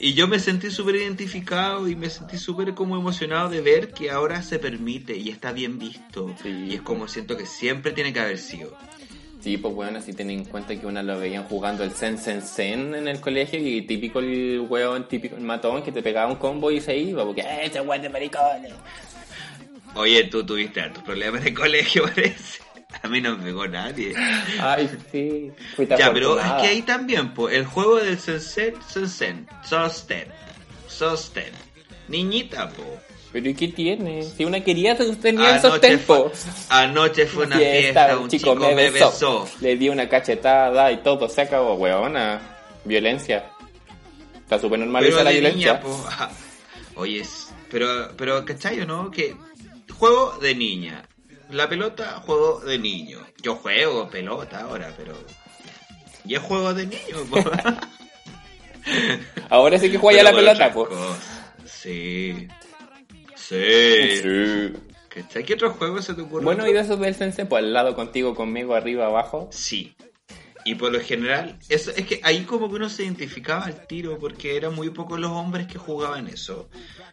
[0.00, 4.10] Y yo me sentí súper identificado y me sentí súper como emocionado de ver que
[4.10, 6.34] ahora se permite y está bien visto.
[6.42, 6.66] Sí.
[6.70, 8.76] Y es como siento que siempre tiene que haber sido.
[9.40, 12.42] Sí, pues bueno, así ten en cuenta que una lo veían jugando el Sen Sen
[12.42, 16.36] Sen en el colegio y típico el hueón, típico el matón que te pegaba un
[16.36, 18.72] combo y se iba, porque ¡eh, ese hueón de maricones!
[19.94, 22.60] Oye, tú tuviste tus problemas en el colegio, parece.
[23.02, 24.14] A mí no me pegó nadie.
[24.60, 28.74] Ay, sí, fui tan Ya, pero es que ahí también, pues, el juego del Sensen,
[28.86, 30.28] Sensen, Sosten,
[30.86, 31.52] Sosten.
[32.08, 32.98] Niñita, po.
[33.32, 34.22] Pero ¿y qué tiene?
[34.22, 36.30] Si una quería, tenía sostento.
[36.30, 39.48] fue, anoche fue una fiesta, un chico, me besó.
[39.60, 42.40] Le di una cachetada y todo, se acabó, huevona.
[42.84, 43.50] Violencia.
[44.34, 45.74] Está súper normalizada la violencia.
[45.74, 46.04] niña, po.
[46.06, 46.30] ajá.
[46.94, 47.22] Oye,
[47.70, 49.10] pero, pero, ¿cachai o no?
[49.10, 49.36] Que
[49.98, 51.04] juego de niña.
[51.50, 53.26] La pelota, juego de niño.
[53.42, 55.14] Yo juego pelota ahora, pero...
[56.24, 57.38] Y es juego de niño, po.
[59.50, 60.88] Ahora sí que juega ya la pelota, pues.
[61.66, 62.48] Sí.
[63.48, 64.20] Sí.
[64.22, 64.72] Sí.
[65.08, 65.44] ¿Cachai?
[65.44, 66.44] ¿Qué otro juego se te ocurre?
[66.44, 69.48] Bueno, y de esos del pues al lado contigo, conmigo, arriba, abajo.
[69.50, 69.96] Sí.
[70.64, 74.18] Y por lo general, eso, es que ahí como que uno se identificaba al tiro
[74.18, 76.68] porque eran muy pocos los hombres que jugaban eso.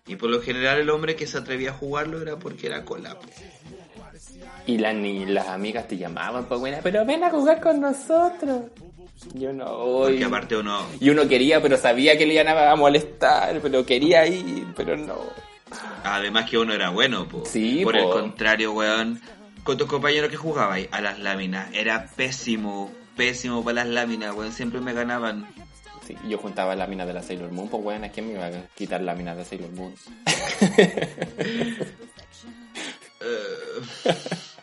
[0.08, 3.18] Y por lo general el hombre que se atrevía a jugarlo era porque era cola.
[3.18, 3.28] po.
[4.66, 8.64] Y las ni las amigas te llamaban, pues buena, pero ven a jugar con nosotros.
[9.34, 10.12] Yo no voy.
[10.12, 10.86] Porque aparte uno...
[11.00, 15.16] Y uno quería, pero sabía que le iban a molestar, pero quería ir, pero no.
[16.04, 17.44] Además que uno era bueno, po.
[17.46, 18.00] Sí, Por po.
[18.00, 19.22] el contrario, weón,
[19.64, 24.52] con tus compañeros que jugabais a las láminas, era pésimo, pésimo para las láminas, weón,
[24.52, 25.48] siempre me ganaban.
[26.06, 29.02] Sí, yo juntaba láminas de la Sailor Moon, pues bueno, ¿quién me iba a quitar
[29.02, 29.94] láminas de Sailor Moon?
[33.28, 33.82] Eh,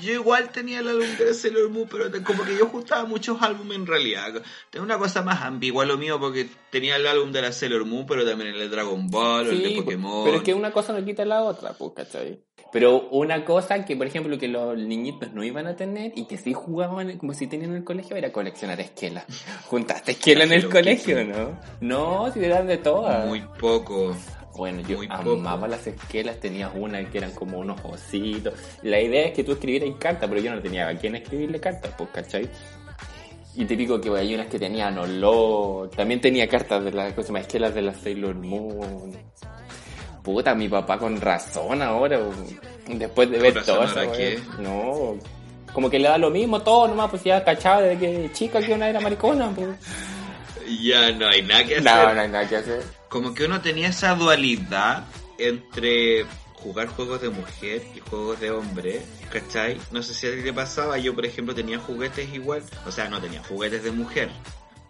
[0.00, 3.76] yo igual tenía el álbum de Sailor Moon, pero como que yo juntaba muchos álbumes
[3.78, 4.42] en realidad.
[4.70, 8.06] Tengo una cosa más ambigua lo mío porque tenía el álbum de la Sailor Moon,
[8.06, 10.24] pero también el de Dragon Ball, o el de Sí, pues, Pokémon.
[10.24, 12.40] pero es que una cosa no quita la otra, pues, ¿cachai?
[12.70, 16.36] Pero una cosa que, por ejemplo, que los niñitos no iban a tener y que
[16.36, 19.24] sí jugaban como si tenían en el colegio era coleccionar esquelas.
[19.68, 21.58] ¿Juntaste esquela en el colegio, no?
[21.80, 23.26] No, si eran de todas.
[23.26, 24.14] Muy poco.
[24.58, 25.34] Bueno, yo Muy poco.
[25.34, 28.54] amaba las esquelas, tenías una que eran como unos ositos.
[28.82, 31.94] La idea es que tú escribieras cartas, pero yo no tenía a quién escribirle cartas,
[31.96, 32.50] pues, ¿cachai?
[33.54, 35.90] Y típico que hay unas que tenían olor.
[35.90, 39.12] También tenía cartas de las cosas más esquelas de la Sailor Moon.
[40.24, 42.18] Puta, mi papá con razón ahora,
[42.88, 44.00] después de ¿Con ver todo eso.
[44.58, 45.18] No,
[45.72, 48.72] como que le da lo mismo todo, nomás, pues ya cachaba desde que chica que
[48.72, 49.68] una era maricona, pues.
[50.82, 51.84] Ya no hay nada que hacer.
[51.84, 52.97] No, no hay nada que hacer.
[53.08, 55.06] Como que uno tenía esa dualidad
[55.38, 59.80] entre jugar juegos de mujer y juegos de hombre, ¿cachai?
[59.92, 63.08] No sé si a ti te pasaba, yo por ejemplo tenía juguetes igual, o sea,
[63.08, 64.28] no tenía juguetes de mujer,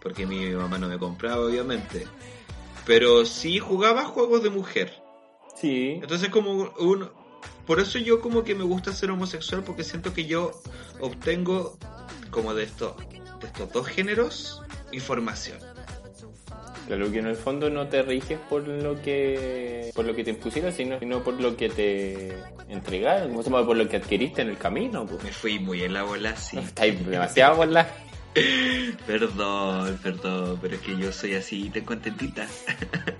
[0.01, 2.07] porque mi mamá no me compraba obviamente,
[2.85, 5.01] pero sí jugaba juegos de mujer.
[5.55, 5.99] Sí.
[6.01, 7.11] Entonces como uno...
[7.65, 10.51] Por eso yo como que me gusta ser homosexual porque siento que yo
[10.99, 11.77] obtengo
[12.31, 15.59] como de estos, de estos dos géneros información.
[16.89, 20.31] Claro que en el fondo no te riges por lo que por lo que te
[20.31, 22.35] impusieron, sino, sino por lo que te
[22.67, 25.05] entregaron, como se llama, por lo que adquiriste en el camino.
[25.05, 25.23] Pues.
[25.23, 26.57] Me fui muy en la bola, sí.
[26.65, 27.87] Estáis demasiado por la...
[29.05, 32.47] Perdón, perdón, pero es que yo soy así, te contentita.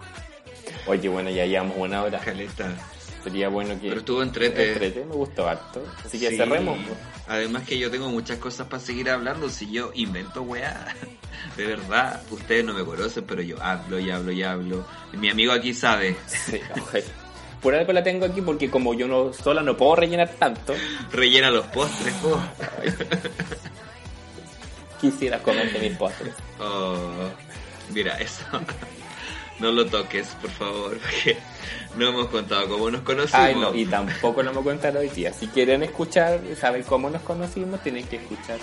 [0.87, 2.17] Oye, bueno, ya llevamos una hora.
[2.21, 2.75] Caleta.
[3.23, 3.87] Sería bueno que...
[3.89, 4.69] Pero estuvo entrete.
[4.71, 5.83] Entrete, me gustó harto.
[6.05, 6.37] Así que Sí.
[6.37, 6.77] cerremos.
[6.87, 6.97] pues.
[7.27, 9.49] Además que yo tengo muchas cosas para seguir hablando.
[9.49, 10.95] Si yo invento weá,
[11.57, 14.85] de verdad, ustedes no me conocen, pero yo hablo y hablo y hablo.
[15.13, 16.15] Mi amigo aquí sabe.
[16.27, 17.03] Sí, ojalá.
[17.61, 20.73] Por algo la tengo aquí porque como yo no sola no puedo rellenar tanto,
[21.11, 22.39] Rellena los postres, po.
[25.01, 26.33] quisiera comerte mis postres.
[26.59, 27.29] Oh,
[27.93, 28.43] mira, eso.
[29.59, 31.37] No lo toques, por favor, porque
[31.95, 33.45] no hemos contado cómo nos conocimos.
[33.45, 35.33] Ay, no, y tampoco lo vamos a contar hoy día.
[35.33, 38.57] Si quieren escuchar, saber cómo nos conocimos, tienen que escuchar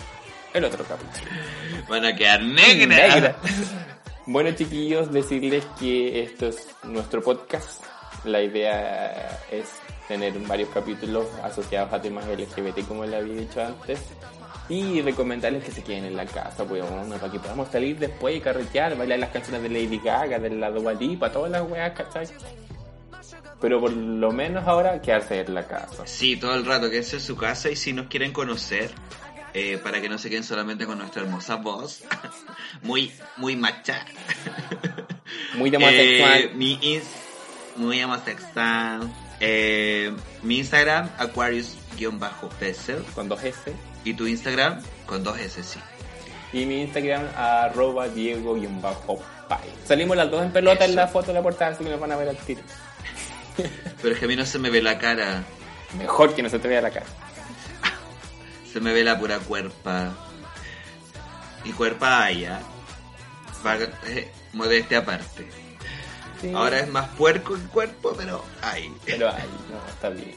[0.55, 1.31] el otro capítulo.
[1.89, 3.15] Van a quedar negras.
[3.15, 3.37] Negra.
[4.27, 7.85] Bueno, chiquillos, decirles que esto es nuestro podcast.
[8.25, 9.67] La idea es
[10.09, 14.01] tener varios capítulos asociados a temas LGBT, como les había dicho antes.
[14.69, 16.87] Y recomendarles que se queden en la casa, bueno,
[17.21, 20.71] para que podamos salir después y carretear, bailar las canciones de Lady Gaga, de la
[20.71, 22.27] Dua Lipa, todas las weas, ¿cachai?
[23.61, 26.03] Pero por lo menos ahora quedarse en la casa.
[26.07, 28.91] Sí, todo el rato, que esa es su casa y si nos quieren conocer,
[29.55, 32.03] eh, para que no se queden solamente con nuestra hermosa voz,
[32.83, 34.05] muy, muy macha.
[35.57, 36.39] Muy homosexual.
[36.41, 37.03] Eh, mi ins-
[37.77, 39.11] muy homosexual.
[39.41, 43.03] Eh, mi Instagram, Aquarius-Pessel.
[43.15, 43.73] con dos S.
[44.07, 45.81] Y tu Instagram, con dos S, sí.
[46.53, 49.69] Y mi Instagram, arroba Diego-Pai.
[49.85, 52.13] Salimos las dos en pelota en la foto de la portada, así que nos van
[52.13, 52.61] a ver al tiro.
[54.01, 55.43] Pero es que a mí no se me ve la cara,
[55.99, 57.07] Mejor que no se te vea la cara.
[58.73, 60.15] se me ve la pura cuerpa.
[61.65, 62.61] Y cuerpa haya.
[64.07, 65.49] Eh, modestia aparte.
[66.41, 66.53] Sí.
[66.55, 68.95] Ahora es más puerco que cuerpo, pero hay.
[69.05, 70.37] Pero ay, no, está bien.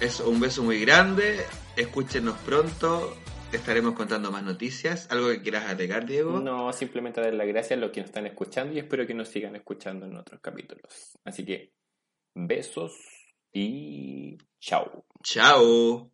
[0.00, 1.46] Eso, un beso muy grande.
[1.80, 3.16] Escúchenos pronto.
[3.54, 5.10] Estaremos contando más noticias.
[5.10, 6.38] ¿Algo que quieras agregar, Diego?
[6.38, 9.28] No, simplemente dar las gracias a los que nos están escuchando y espero que nos
[9.28, 11.18] sigan escuchando en otros capítulos.
[11.24, 11.72] Así que,
[12.34, 12.92] besos
[13.50, 15.06] y chao.
[15.22, 16.09] Chao.